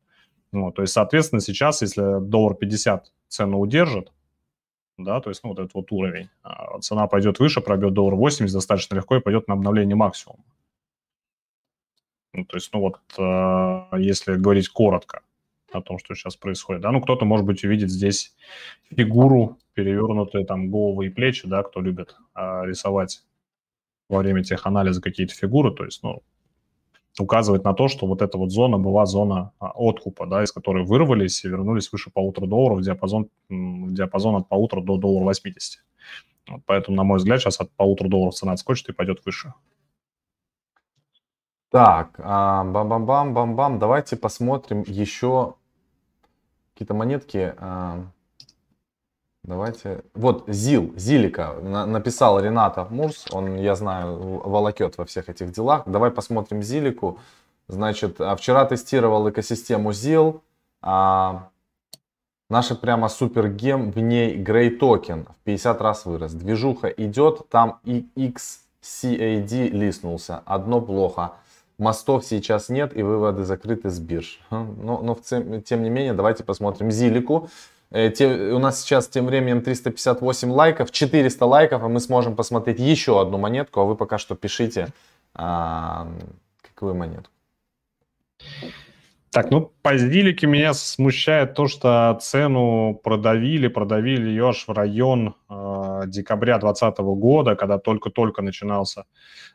Ну, 0.51 0.71
то 0.71 0.81
есть, 0.81 0.93
соответственно, 0.93 1.41
сейчас, 1.41 1.81
если 1.81 2.19
доллар 2.19 2.55
50 2.55 3.11
цену 3.27 3.59
удержит, 3.59 4.11
да, 4.97 5.21
то 5.21 5.29
есть, 5.29 5.43
ну, 5.43 5.51
вот 5.51 5.59
этот 5.59 5.73
вот 5.75 5.91
уровень, 5.91 6.29
а, 6.43 6.79
цена 6.79 7.07
пойдет 7.07 7.39
выше, 7.39 7.61
пробьет 7.61 7.93
доллар 7.93 8.15
80 8.15 8.53
достаточно 8.53 8.95
легко 8.95 9.15
и 9.15 9.21
пойдет 9.21 9.47
на 9.47 9.53
обновление 9.53 9.95
максимума. 9.95 10.43
Ну, 12.33 12.45
то 12.45 12.57
есть, 12.57 12.73
ну 12.73 12.81
вот, 12.81 12.99
а, 13.17 13.87
если 13.97 14.35
говорить 14.35 14.69
коротко 14.69 15.21
о 15.71 15.81
том, 15.81 15.99
что 15.99 16.15
сейчас 16.15 16.35
происходит, 16.35 16.81
да, 16.81 16.91
ну, 16.91 17.01
кто-то, 17.01 17.25
может 17.25 17.45
быть, 17.45 17.63
увидит 17.63 17.89
здесь 17.89 18.35
фигуру 18.95 19.57
перевернутые 19.73 20.45
там 20.45 20.69
головы 20.69 21.07
и 21.07 21.09
плечи, 21.09 21.47
да, 21.47 21.63
кто 21.63 21.81
любит 21.81 22.15
а, 22.33 22.65
рисовать 22.65 23.23
во 24.09 24.19
время 24.19 24.43
тех 24.43 24.65
анализа 24.65 25.01
какие-то 25.01 25.33
фигуры, 25.33 25.71
то 25.71 25.85
есть, 25.85 26.03
ну, 26.03 26.23
указывает 27.19 27.63
на 27.63 27.73
то, 27.73 27.87
что 27.87 28.07
вот 28.07 28.21
эта 28.21 28.37
вот 28.37 28.51
зона 28.51 28.77
была 28.77 29.05
зона 29.05 29.51
а, 29.59 29.71
откупа, 29.75 30.25
да, 30.25 30.43
из 30.43 30.51
которой 30.51 30.85
вырвались 30.85 31.43
и 31.43 31.49
вернулись 31.49 31.91
выше 31.91 32.11
полутора 32.11 32.47
долларов 32.47 32.81
диапазон, 32.81 33.29
диапазон 33.49 34.35
от 34.35 34.47
полутора 34.47 34.81
до 34.81 34.97
доллара 34.97 35.25
80. 35.25 35.83
Вот 36.49 36.61
поэтому, 36.65 36.97
на 36.97 37.03
мой 37.03 37.17
взгляд, 37.17 37.39
сейчас 37.39 37.59
от 37.59 37.71
полутора 37.71 38.09
долларов 38.09 38.33
цена 38.33 38.53
отскочит 38.53 38.89
и 38.89 38.93
пойдет 38.93 39.21
выше. 39.25 39.53
Так, 41.71 42.15
а, 42.17 42.63
бам-бам-бам, 42.63 43.33
бам-бам. 43.33 43.77
Давайте 43.77 44.17
посмотрим 44.17 44.83
еще 44.87 45.55
какие-то 46.79 46.93
монетки. 46.93 47.53
А, 47.57 48.05
Давайте. 49.43 50.03
Вот 50.13 50.43
ЗИЛ, 50.47 50.93
Зилика, 50.95 51.53
на, 51.61 51.85
написал 51.85 52.39
Рената 52.39 52.85
Мурс, 52.89 53.25
он, 53.31 53.55
я 53.55 53.75
знаю, 53.75 54.41
волокет 54.45 54.97
во 54.97 55.05
всех 55.05 55.27
этих 55.27 55.51
делах. 55.51 55.83
Давай 55.85 56.11
посмотрим 56.11 56.61
Зилику. 56.61 57.19
Значит, 57.67 58.21
а 58.21 58.35
вчера 58.35 58.65
тестировал 58.65 59.29
экосистему 59.29 59.91
ЗИЛ. 59.91 60.41
А, 60.81 61.49
наша 62.49 62.75
прямо 62.75 63.09
супер 63.09 63.49
гем, 63.49 63.91
в 63.91 63.99
ней 63.99 64.35
Грей 64.35 64.69
токен 64.69 65.25
в 65.25 65.43
50 65.45 65.81
раз 65.81 66.05
вырос. 66.05 66.33
Движуха 66.33 66.87
идет, 66.87 67.49
там 67.49 67.79
и 67.83 68.07
XCAD 68.15 69.69
листнулся. 69.69 70.43
Одно 70.45 70.79
плохо. 70.79 71.33
Мостов 71.79 72.25
сейчас 72.25 72.69
нет 72.69 72.95
и 72.95 73.01
выводы 73.01 73.45
закрыты 73.45 73.89
с 73.89 73.99
бирж. 73.99 74.39
Но, 74.51 75.01
но 75.01 75.17
тем 75.61 75.83
не 75.83 75.89
менее, 75.89 76.13
давайте 76.13 76.43
посмотрим 76.43 76.91
Зилику. 76.91 77.49
Э, 77.91 78.11
те, 78.11 78.27
у 78.27 78.59
нас 78.59 78.81
сейчас 78.81 79.07
тем 79.07 79.25
временем 79.25 79.61
358 79.61 80.51
лайков, 80.51 80.91
400 80.91 81.45
лайков, 81.45 81.83
а 81.83 81.87
мы 81.87 81.99
сможем 81.99 82.35
посмотреть 82.35 82.79
еще 82.79 83.19
одну 83.21 83.37
монетку, 83.37 83.79
а 83.79 83.85
вы 83.85 83.95
пока 83.95 84.17
что 84.17 84.35
пишите, 84.35 84.89
а, 85.33 86.07
какую 86.61 86.95
монетку. 86.95 87.31
Так, 89.31 89.51
ну, 89.51 89.71
по 89.83 89.95
сделике 89.97 90.47
меня 90.47 90.73
смущает 90.73 91.53
то, 91.53 91.67
что 91.67 92.17
цену 92.19 92.99
продавили, 93.03 93.67
продавили 93.67 94.29
ее 94.29 94.49
аж 94.49 94.67
в 94.67 94.71
район 94.71 95.35
э, 95.49 96.01
декабря 96.07 96.57
2020 96.57 96.99
года, 96.99 97.55
когда 97.55 97.77
только-только 97.77 98.41
начинался 98.41 99.05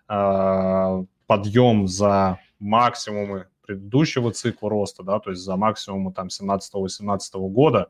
э, 0.08 1.04
подъем 1.26 1.87
за 1.87 2.38
максимумы 2.58 3.46
предыдущего 3.66 4.30
цикла 4.32 4.70
роста, 4.70 5.02
да, 5.02 5.18
то 5.18 5.30
есть 5.30 5.42
за 5.42 5.56
максимумы 5.56 6.12
там 6.12 6.28
17-18 6.28 7.18
года, 7.48 7.88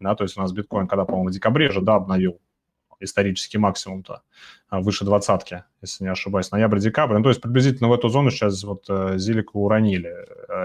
да, 0.00 0.14
то 0.14 0.24
есть 0.24 0.36
у 0.36 0.40
нас 0.40 0.52
биткоин, 0.52 0.88
когда, 0.88 1.04
по-моему, 1.04 1.28
в 1.28 1.32
декабре 1.32 1.70
же, 1.70 1.80
да, 1.80 1.96
обновил 1.96 2.40
исторический 3.02 3.58
максимум-то 3.58 4.22
а, 4.72 4.80
выше 4.80 5.04
двадцатки, 5.04 5.64
если 5.82 6.04
не 6.04 6.10
ошибаюсь, 6.10 6.50
ноябрь-декабрь. 6.50 7.16
Ну, 7.18 7.22
то 7.22 7.28
есть 7.28 7.42
приблизительно 7.42 7.90
в 7.90 7.92
эту 7.92 8.08
зону 8.08 8.30
сейчас 8.30 8.64
вот 8.64 8.86
э, 8.88 9.18
Зилику 9.18 9.60
уронили. 9.60 10.14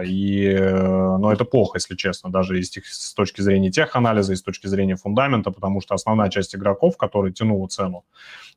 И, 0.06 0.45
э, 0.45 1.17
ну, 1.17 1.30
это 1.30 1.43
плохо, 1.43 1.78
если 1.78 1.95
честно, 1.95 2.32
даже 2.32 2.58
из 2.58 2.69
тех, 2.69 2.86
с 2.86 3.13
точки 3.13 3.41
зрения 3.41 3.69
тех 3.69 3.95
анализа, 3.97 4.32
и 4.32 4.36
с 4.38 4.41
точки 4.41 4.67
зрения 4.67 4.95
фундамента, 4.95 5.52
потому 5.52 5.82
что 5.82 5.93
основная 5.93 6.30
часть 6.30 6.56
игроков, 6.56 6.95
которые 6.95 7.34
тянула 7.34 7.67
цену 7.67 8.06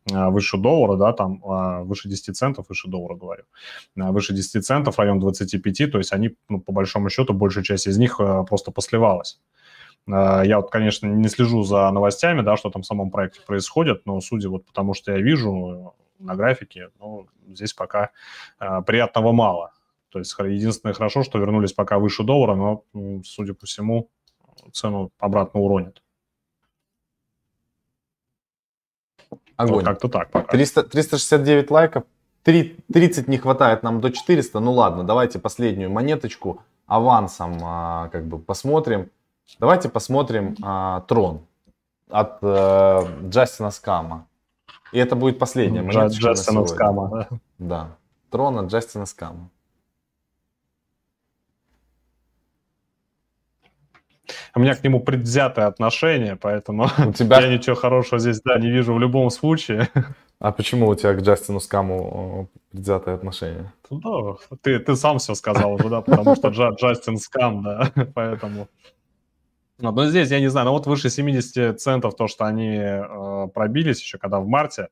э, 0.09 0.29
выше 0.29 0.57
доллара, 0.57 0.97
да, 0.97 1.13
там 1.13 1.41
выше 1.85 2.09
10 2.09 2.37
центов, 2.37 2.67
выше 2.69 2.89
доллара 2.89 3.17
говорю, 3.17 3.43
выше 3.97 4.33
10 4.33 4.65
центов, 4.65 4.99
район 5.01 5.19
25, 5.19 5.91
то 5.91 5.99
есть 5.99 6.13
они, 6.13 6.37
ну, 6.49 6.61
по 6.61 6.73
большому 6.73 7.11
счету, 7.11 7.33
большая 7.33 7.65
часть 7.65 7.89
из 7.89 7.99
них 7.99 8.19
просто 8.19 8.71
посливалась. 8.71 9.41
Э, 10.13 10.43
я 10.45 10.61
вот, 10.61 10.71
конечно, 10.71 11.07
не 11.07 11.29
слежу 11.29 11.63
за 11.63 11.91
новостями, 11.91 12.43
да, 12.43 12.57
что 12.57 12.71
там 12.71 12.83
в 12.83 12.87
самом 12.87 13.11
проекте 13.11 13.41
происходит, 13.47 14.07
но 14.07 14.21
судя 14.21 14.49
вот 14.49 14.67
потому, 14.67 14.95
что 14.95 15.13
я 15.13 15.19
вижу 15.19 15.95
на 16.19 16.35
графике, 16.37 16.91
ну, 16.99 17.27
здесь 17.49 17.73
пока 17.73 18.11
э, 18.59 18.83
приятного 18.83 19.33
мало. 19.33 19.73
То 20.11 20.19
есть 20.19 20.35
единственное 20.39 20.93
хорошо, 20.93 21.23
что 21.23 21.39
вернулись 21.39 21.73
пока 21.73 21.99
выше 21.99 22.25
доллара, 22.25 22.55
но, 22.55 22.85
судя 23.25 23.55
по 23.55 23.67
всему, 23.67 24.09
цену 24.73 25.13
обратно 25.19 25.61
уронят. 25.61 26.03
Огонь. 29.57 29.77
Вот 29.77 29.85
как-то 29.85 30.09
так 30.09 30.31
пока. 30.31 30.51
300, 30.53 30.85
369 30.85 31.71
лайков. 31.71 32.05
3, 32.45 32.79
30 32.93 33.29
не 33.29 33.37
хватает 33.37 33.83
нам 33.83 34.01
до 34.01 34.11
400. 34.11 34.59
Ну 34.61 34.73
ладно, 34.73 35.05
давайте 35.05 35.39
последнюю 35.39 35.91
монеточку 35.91 36.63
авансом 36.87 37.59
а, 37.63 38.09
как 38.09 38.27
бы 38.27 38.39
посмотрим. 38.39 39.11
Давайте 39.59 39.89
посмотрим 39.89 40.57
а, 40.63 41.01
Трон 41.03 41.47
от 42.09 42.39
э, 42.43 43.29
Джастина 43.29 43.71
Скама. 43.71 44.27
И 44.93 44.99
это 44.99 45.17
будет 45.17 45.39
последняя 45.39 45.83
монета. 45.83 46.07
Джастина 46.09 46.67
Скама, 46.67 47.09
да. 47.11 47.29
Да. 47.59 47.97
Трон 48.31 48.59
от 48.59 48.67
Джастина 48.67 49.07
Скама. 49.07 49.51
У 54.55 54.61
меня 54.61 54.75
к 54.75 54.85
нему 54.85 55.01
предвзятое 55.01 55.67
отношение, 55.67 56.37
поэтому 56.37 56.89
у 57.07 57.13
тебя... 57.13 57.41
я 57.41 57.57
ничего 57.57 57.77
хорошего 57.77 58.19
здесь 58.19 58.41
да, 58.43 58.59
не 58.59 58.71
вижу 58.71 58.95
в 58.95 58.99
любом 58.99 59.31
случае. 59.31 59.89
А 60.39 60.53
почему 60.53 60.89
у 60.89 60.95
тебя 60.95 61.15
к 61.15 61.21
Джастину 61.21 61.61
Скаму 61.61 62.49
э, 62.55 62.59
предвзятое 62.71 63.15
отношение? 63.15 63.73
Ну, 63.91 64.39
ты, 64.63 64.79
ты 64.79 64.97
сам 64.97 65.19
все 65.19 65.35
сказал 65.35 65.75
уже, 65.75 65.89
да, 65.89 66.01
потому 66.01 66.35
что 66.35 66.49
Джастин 66.49 67.19
Скам, 67.19 67.63
да, 67.63 67.93
поэтому... 68.15 68.69
Но 69.81 69.93
ну, 69.93 70.05
здесь, 70.07 70.31
я 70.31 70.41
не 70.41 70.49
знаю, 70.49 70.67
ну 70.67 70.73
вот 70.73 70.87
выше 70.87 71.11
70 71.11 71.81
центов 71.81 72.17
то, 72.17 72.27
что 72.29 72.45
они 72.45 72.77
э, 72.77 73.49
пробились 73.55 74.01
еще 74.01 74.19
когда 74.19 74.41
в 74.41 74.47
марте, 74.47 74.89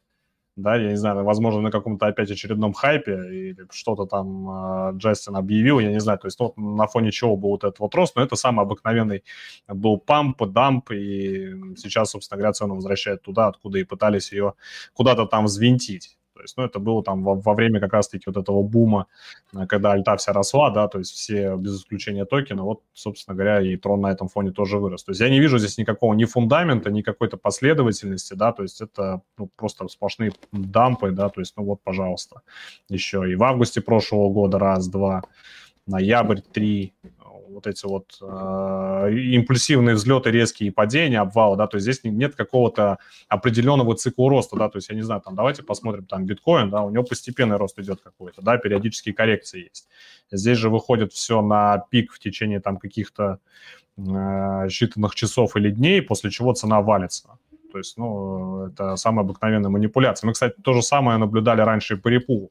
да, 0.57 0.75
я 0.75 0.91
не 0.91 0.97
знаю, 0.97 1.25
возможно, 1.25 1.61
на 1.61 1.71
каком-то 1.71 2.07
опять 2.07 2.31
очередном 2.31 2.73
хайпе 2.73 3.13
или 3.13 3.67
что-то 3.71 4.07
там 4.07 4.51
э, 4.51 4.93
Джастин 4.97 5.37
объявил, 5.37 5.79
я 5.79 5.93
не 5.93 6.01
знаю, 6.01 6.19
то 6.19 6.27
есть 6.27 6.41
ну, 6.41 6.53
на 6.57 6.87
фоне 6.89 7.13
чего 7.13 7.37
был 7.37 7.51
вот 7.51 7.65
этот 7.65 7.79
вот 7.79 7.95
рост, 7.95 8.17
но 8.17 8.23
это 8.23 8.35
самый 8.35 8.63
обыкновенный 8.63 9.23
был 9.69 9.99
памп, 9.99 10.43
дамп, 10.49 10.91
и 10.91 11.55
сейчас, 11.77 12.11
собственно 12.11 12.39
говоря, 12.39 12.53
цену 12.53 12.75
возвращают 12.75 13.23
туда, 13.23 13.47
откуда 13.47 13.79
и 13.79 13.85
пытались 13.85 14.33
ее 14.33 14.55
куда-то 14.95 15.27
там 15.27 15.45
взвинтить. 15.45 16.18
То 16.39 16.43
есть, 16.43 16.57
ну, 16.57 16.63
это 16.63 16.79
было 16.79 17.03
там 17.03 17.25
во, 17.25 17.35
во 17.35 17.55
время 17.55 17.81
как 17.81 17.93
раз-таки 17.93 18.23
вот 18.27 18.37
этого 18.37 18.63
бума, 18.63 19.07
э, 19.53 19.67
когда 19.67 19.91
альта 19.91 20.17
вся 20.17 20.33
росла, 20.33 20.71
да, 20.71 20.87
то 20.87 20.99
есть 20.99 21.11
все 21.11 21.57
без 21.57 21.81
исключения 21.81 22.25
токена, 22.25 22.63
вот, 22.63 22.83
собственно 22.93 23.35
говоря, 23.35 23.61
и 23.61 23.77
трон 23.77 24.03
на 24.03 24.13
этом 24.13 24.29
фоне 24.29 24.53
тоже 24.53 24.79
вырос. 24.79 25.03
То 25.03 25.11
есть 25.11 25.21
я 25.21 25.31
не 25.31 25.41
вижу 25.41 25.59
здесь 25.59 25.79
никакого 25.79 26.15
ни 26.15 26.27
фундамента, 26.27 26.93
ни 26.93 27.03
какой-то 27.03 27.39
последовательности, 27.39 28.35
да, 28.35 28.53
то 28.53 28.63
есть 28.63 28.81
это 28.81 29.23
ну, 29.37 29.51
просто 29.57 29.89
сплошные 29.89 30.31
дампы, 30.53 31.11
да, 31.11 31.29
то 31.29 31.41
есть, 31.41 31.55
ну 31.57 31.65
вот, 31.65 31.81
пожалуйста, 31.83 32.43
еще 32.89 33.29
и 33.29 33.35
в 33.35 33.43
августе 33.43 33.81
прошлого 33.81 34.31
года 34.31 34.61
раз, 34.61 34.87
два, 34.87 35.23
ноябрь, 35.89 36.41
три, 36.41 36.95
вот 37.59 37.67
эти 37.67 37.87
вот 37.87 38.19
э, 38.21 39.13
импульсивные 39.13 39.97
взлеты, 39.97 40.31
резкие 40.31 40.71
падения, 40.71 41.21
обвалы, 41.21 41.57
да, 41.57 41.67
то 41.67 41.77
есть 41.77 41.85
здесь 41.85 42.01
нет 42.05 42.37
какого-то 42.37 42.99
определенного 43.29 43.97
цикла 43.97 44.31
роста, 44.31 44.57
да, 44.57 44.69
то 44.69 44.79
есть 44.79 44.89
я 44.91 44.95
не 44.95 45.03
знаю, 45.03 45.21
там 45.21 45.35
давайте 45.35 45.65
посмотрим 45.65 46.05
там 46.05 46.25
биткоин, 46.25 46.71
да, 46.71 46.83
у 46.83 46.91
него 46.91 47.03
постепенный 47.03 47.57
рост 47.57 47.79
идет 47.81 48.01
какой-то, 48.01 48.43
да, 48.43 48.59
периодические 48.59 49.13
коррекции 49.13 49.65
есть. 49.65 49.89
Здесь 50.31 50.59
же 50.59 50.71
выходит 50.71 51.13
все 51.13 51.43
на 51.43 51.79
пик 51.91 52.13
в 52.13 52.21
течение 52.21 52.61
там 52.61 52.77
каких-то 52.77 53.41
э, 53.97 54.01
считанных 54.01 55.15
часов 55.15 55.57
или 55.57 55.71
дней, 55.71 56.01
после 56.01 56.31
чего 56.31 56.53
цена 56.53 56.81
валится. 56.81 57.39
То 57.73 57.79
есть, 57.79 57.99
ну, 57.99 58.67
это 58.67 58.97
самая 58.97 59.25
обыкновенная 59.25 59.69
манипуляция. 59.71 60.29
Мы, 60.29 60.33
кстати, 60.33 60.55
то 60.63 60.73
же 60.75 60.83
самое 60.83 61.19
наблюдали 61.19 61.61
раньше 61.61 61.95
и 61.95 61.97
по 61.97 62.09
репу 62.09 62.51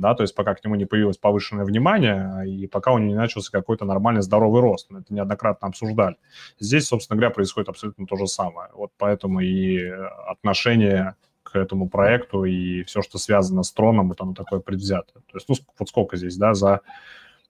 да, 0.00 0.14
то 0.14 0.22
есть 0.22 0.34
пока 0.34 0.54
к 0.54 0.64
нему 0.64 0.74
не 0.74 0.84
появилось 0.84 1.16
повышенное 1.16 1.64
внимание 1.64 2.48
и 2.48 2.66
пока 2.66 2.92
у 2.92 2.98
него 2.98 3.10
не 3.10 3.16
начался 3.16 3.50
какой-то 3.50 3.84
нормальный 3.84 4.22
здоровый 4.22 4.62
рост. 4.62 4.90
Мы 4.90 5.00
это 5.00 5.12
неоднократно 5.12 5.68
обсуждали. 5.68 6.16
Здесь, 6.58 6.86
собственно 6.86 7.16
говоря, 7.16 7.34
происходит 7.34 7.68
абсолютно 7.68 8.06
то 8.06 8.16
же 8.16 8.26
самое. 8.26 8.70
Вот 8.74 8.92
поэтому 8.98 9.40
и 9.40 9.78
отношение 10.26 11.14
к 11.42 11.56
этому 11.56 11.88
проекту 11.88 12.44
и 12.44 12.82
все, 12.84 13.02
что 13.02 13.18
связано 13.18 13.62
с 13.62 13.72
троном, 13.72 14.12
это 14.12 14.24
оно 14.24 14.34
такое 14.34 14.60
предвзятое. 14.60 15.22
То 15.30 15.36
есть, 15.36 15.48
ну, 15.48 15.54
вот 15.78 15.88
сколько 15.88 16.16
здесь, 16.16 16.36
да, 16.36 16.54
за 16.54 16.80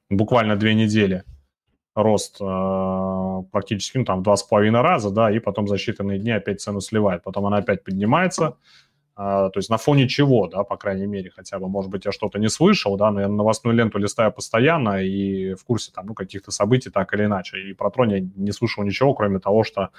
буквально 0.08 0.56
две 0.56 0.74
недели 0.74 1.24
рост 1.94 2.36
э, 2.40 3.42
практически, 3.50 3.98
ну, 3.98 4.04
там, 4.04 4.22
два 4.22 4.36
с 4.36 4.42
половиной 4.42 4.82
раза, 4.82 5.10
да, 5.10 5.30
и 5.30 5.40
потом 5.40 5.66
за 5.66 5.76
считанные 5.76 6.18
дни 6.18 6.30
опять 6.30 6.60
цену 6.60 6.80
сливает. 6.80 7.22
Потом 7.24 7.46
она 7.46 7.58
опять 7.58 7.82
поднимается, 7.82 8.46
а, 8.46 8.56
то 9.18 9.50
есть 9.56 9.68
на 9.68 9.78
фоне 9.78 10.06
чего, 10.06 10.46
да, 10.46 10.62
по 10.62 10.76
крайней 10.76 11.06
мере, 11.06 11.32
хотя 11.34 11.58
бы, 11.58 11.68
может 11.68 11.90
быть, 11.90 12.04
я 12.04 12.12
что-то 12.12 12.38
не 12.38 12.48
слышал, 12.48 12.96
да, 12.96 13.10
но 13.10 13.20
я 13.20 13.26
новостную 13.26 13.74
ленту 13.76 13.98
листаю 13.98 14.32
постоянно 14.32 15.02
и 15.02 15.54
в 15.54 15.64
курсе 15.64 15.90
там, 15.92 16.06
ну, 16.06 16.14
каких-то 16.14 16.52
событий 16.52 16.88
так 16.88 17.12
или 17.14 17.24
иначе. 17.24 17.58
И 17.68 17.72
про 17.72 17.90
трон 17.90 18.10
я 18.10 18.20
не 18.20 18.52
слышал 18.52 18.84
ничего, 18.84 19.14
кроме 19.14 19.40
того, 19.40 19.64
что 19.64 19.90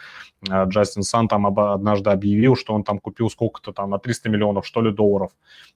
а, 0.50 0.64
Джастин 0.64 1.04
Сан 1.04 1.28
там 1.28 1.48
однажды 1.48 2.12
объявил, 2.12 2.56
что 2.56 2.74
он 2.74 2.86
там 2.86 2.98
купил 2.98 3.30
сколько-то 3.30 3.74
там 3.74 3.90
на 3.90 4.00
300 4.00 4.30
миллионов, 4.30 4.66
что 4.66 4.82
ли, 4.82 4.94
долларов 4.94 5.32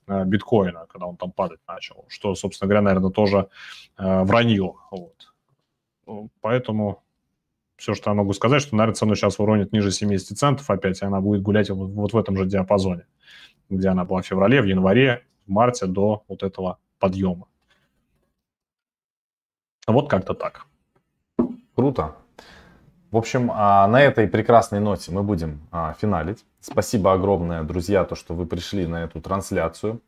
а, 0.08 0.24
биткоина, 0.24 0.86
когда 0.88 1.08
он 1.08 1.18
там 1.18 1.34
падать 1.34 1.60
начал, 1.68 2.06
что, 2.08 2.36
собственно 2.36 2.70
говоря, 2.70 2.82
наверное, 2.82 3.12
тоже 3.12 3.50
вранье, 3.98 4.76
вот. 4.90 5.34
Ну, 6.08 6.30
поэтому 6.40 7.04
все, 7.76 7.94
что 7.94 8.10
я 8.10 8.14
могу 8.14 8.32
сказать, 8.32 8.62
что, 8.62 8.78
наверное, 8.78 8.96
цену 8.96 9.16
сейчас 9.16 9.38
уронит 9.38 9.74
ниже 9.74 9.92
70 9.92 10.38
центов 10.38 10.70
опять, 10.70 11.02
и 11.02 11.06
она 11.06 11.20
будет 11.20 11.42
гулять 11.42 11.70
вот 11.70 12.14
в 12.14 12.18
этом 12.18 12.38
же 12.38 12.46
диапазоне 12.46 13.06
где 13.78 13.90
она 13.90 14.06
была 14.06 14.22
в 14.22 14.26
феврале, 14.26 14.62
в 14.62 14.66
январе, 14.66 15.26
в 15.48 15.52
марте 15.52 15.86
до 15.86 16.24
вот 16.28 16.44
этого 16.44 16.78
подъема. 17.00 17.48
Вот 19.88 20.10
как-то 20.10 20.34
так. 20.34 20.66
Круто. 21.76 22.16
В 23.12 23.18
общем, 23.18 23.52
а, 23.54 23.88
на 23.88 24.02
этой 24.02 24.28
прекрасной 24.28 24.80
ноте 24.80 25.12
мы 25.12 25.22
будем 25.22 25.62
а, 25.72 25.94
финалить. 26.02 26.44
Спасибо 26.62 27.14
огромное, 27.14 27.64
друзья, 27.64 28.06
то, 28.06 28.16
что 28.16 28.34
вы 28.34 28.46
пришли 28.46 28.88
на 28.88 29.04
эту 29.04 29.22
трансляцию. 29.22 30.02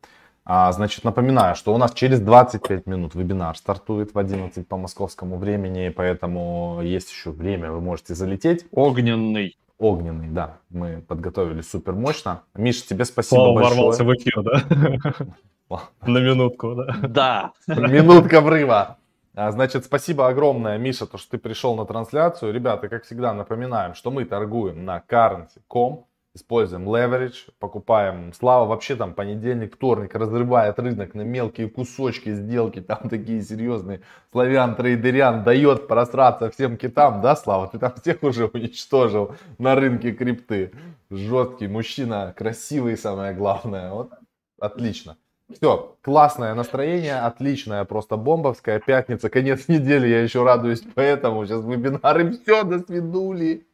А, 0.44 0.72
значит, 0.72 1.04
напоминаю, 1.04 1.54
что 1.54 1.74
у 1.74 1.78
нас 1.78 1.92
через 1.92 2.20
25 2.20 2.86
минут 2.86 3.14
вебинар 3.14 3.56
стартует 3.56 4.14
в 4.14 4.18
11 4.18 4.66
по 4.66 4.76
московскому 4.76 5.38
времени, 5.38 5.88
поэтому 5.88 6.80
есть 6.82 7.10
еще 7.10 7.30
время, 7.30 7.70
вы 7.70 7.80
можете 7.80 8.14
залететь. 8.14 8.66
Огненный. 8.70 9.56
Огненный, 9.78 10.28
да. 10.28 10.58
Мы 10.70 11.02
подготовили 11.06 11.60
супер 11.60 11.92
мощно. 11.92 12.42
Миш, 12.54 12.84
тебе 12.86 13.04
спасибо 13.04 13.40
Слава 13.40 13.54
большое. 13.54 13.74
ворвался 13.76 14.04
в 14.04 14.14
эфир, 14.14 14.42
да? 14.42 15.78
На 16.06 16.18
минутку, 16.18 16.74
да? 16.74 16.96
Да. 17.08 17.52
Минутка 17.66 18.40
врыва. 18.40 18.98
А, 19.34 19.50
значит, 19.50 19.84
спасибо 19.84 20.28
огромное, 20.28 20.78
Миша, 20.78 21.06
то, 21.06 21.18
что 21.18 21.32
ты 21.32 21.38
пришел 21.38 21.76
на 21.76 21.84
трансляцию. 21.84 22.54
Ребята, 22.54 22.88
как 22.88 23.04
всегда, 23.04 23.34
напоминаем, 23.34 23.94
что 23.94 24.10
мы 24.10 24.24
торгуем 24.24 24.86
на 24.86 25.02
currency.com 25.06 26.06
используем 26.36 26.88
leverage, 26.88 27.50
покупаем. 27.58 28.32
Слава 28.32 28.66
вообще 28.66 28.94
там 28.94 29.14
понедельник, 29.14 29.74
вторник 29.74 30.14
разрывает 30.14 30.78
рынок 30.78 31.14
на 31.14 31.22
мелкие 31.22 31.68
кусочки 31.68 32.32
сделки, 32.32 32.80
там 32.80 33.08
такие 33.10 33.42
серьезные. 33.42 34.02
Славян 34.30 34.76
трейдерян 34.76 35.42
дает 35.42 35.88
просраться 35.88 36.50
всем 36.50 36.76
китам, 36.76 37.20
да, 37.20 37.34
Слава? 37.34 37.68
Ты 37.68 37.78
там 37.78 37.92
всех 38.00 38.22
уже 38.22 38.46
уничтожил 38.46 39.34
на 39.58 39.74
рынке 39.74 40.12
крипты. 40.12 40.72
Жесткий 41.10 41.66
мужчина, 41.66 42.32
красивый 42.36 42.96
самое 42.96 43.34
главное. 43.34 43.92
Вот, 43.92 44.12
отлично. 44.60 45.16
Все, 45.52 45.96
классное 46.02 46.54
настроение, 46.54 47.20
отличная, 47.20 47.84
просто 47.84 48.16
бомбовская 48.16 48.80
пятница, 48.80 49.30
конец 49.30 49.68
недели, 49.68 50.08
я 50.08 50.22
еще 50.22 50.42
радуюсь 50.42 50.82
поэтому. 50.94 51.46
Сейчас 51.46 51.64
вебинары, 51.64 52.32
все, 52.42 52.64
до 52.64 52.80
свидули. 52.80 53.66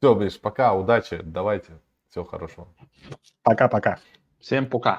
Все, 0.00 0.14
Миш, 0.14 0.38
пока, 0.38 0.74
удачи, 0.74 1.20
давайте, 1.22 1.80
всего 2.10 2.24
хорошего. 2.24 2.68
Пока-пока. 3.42 3.98
Всем 4.40 4.68
пока. 4.68 4.94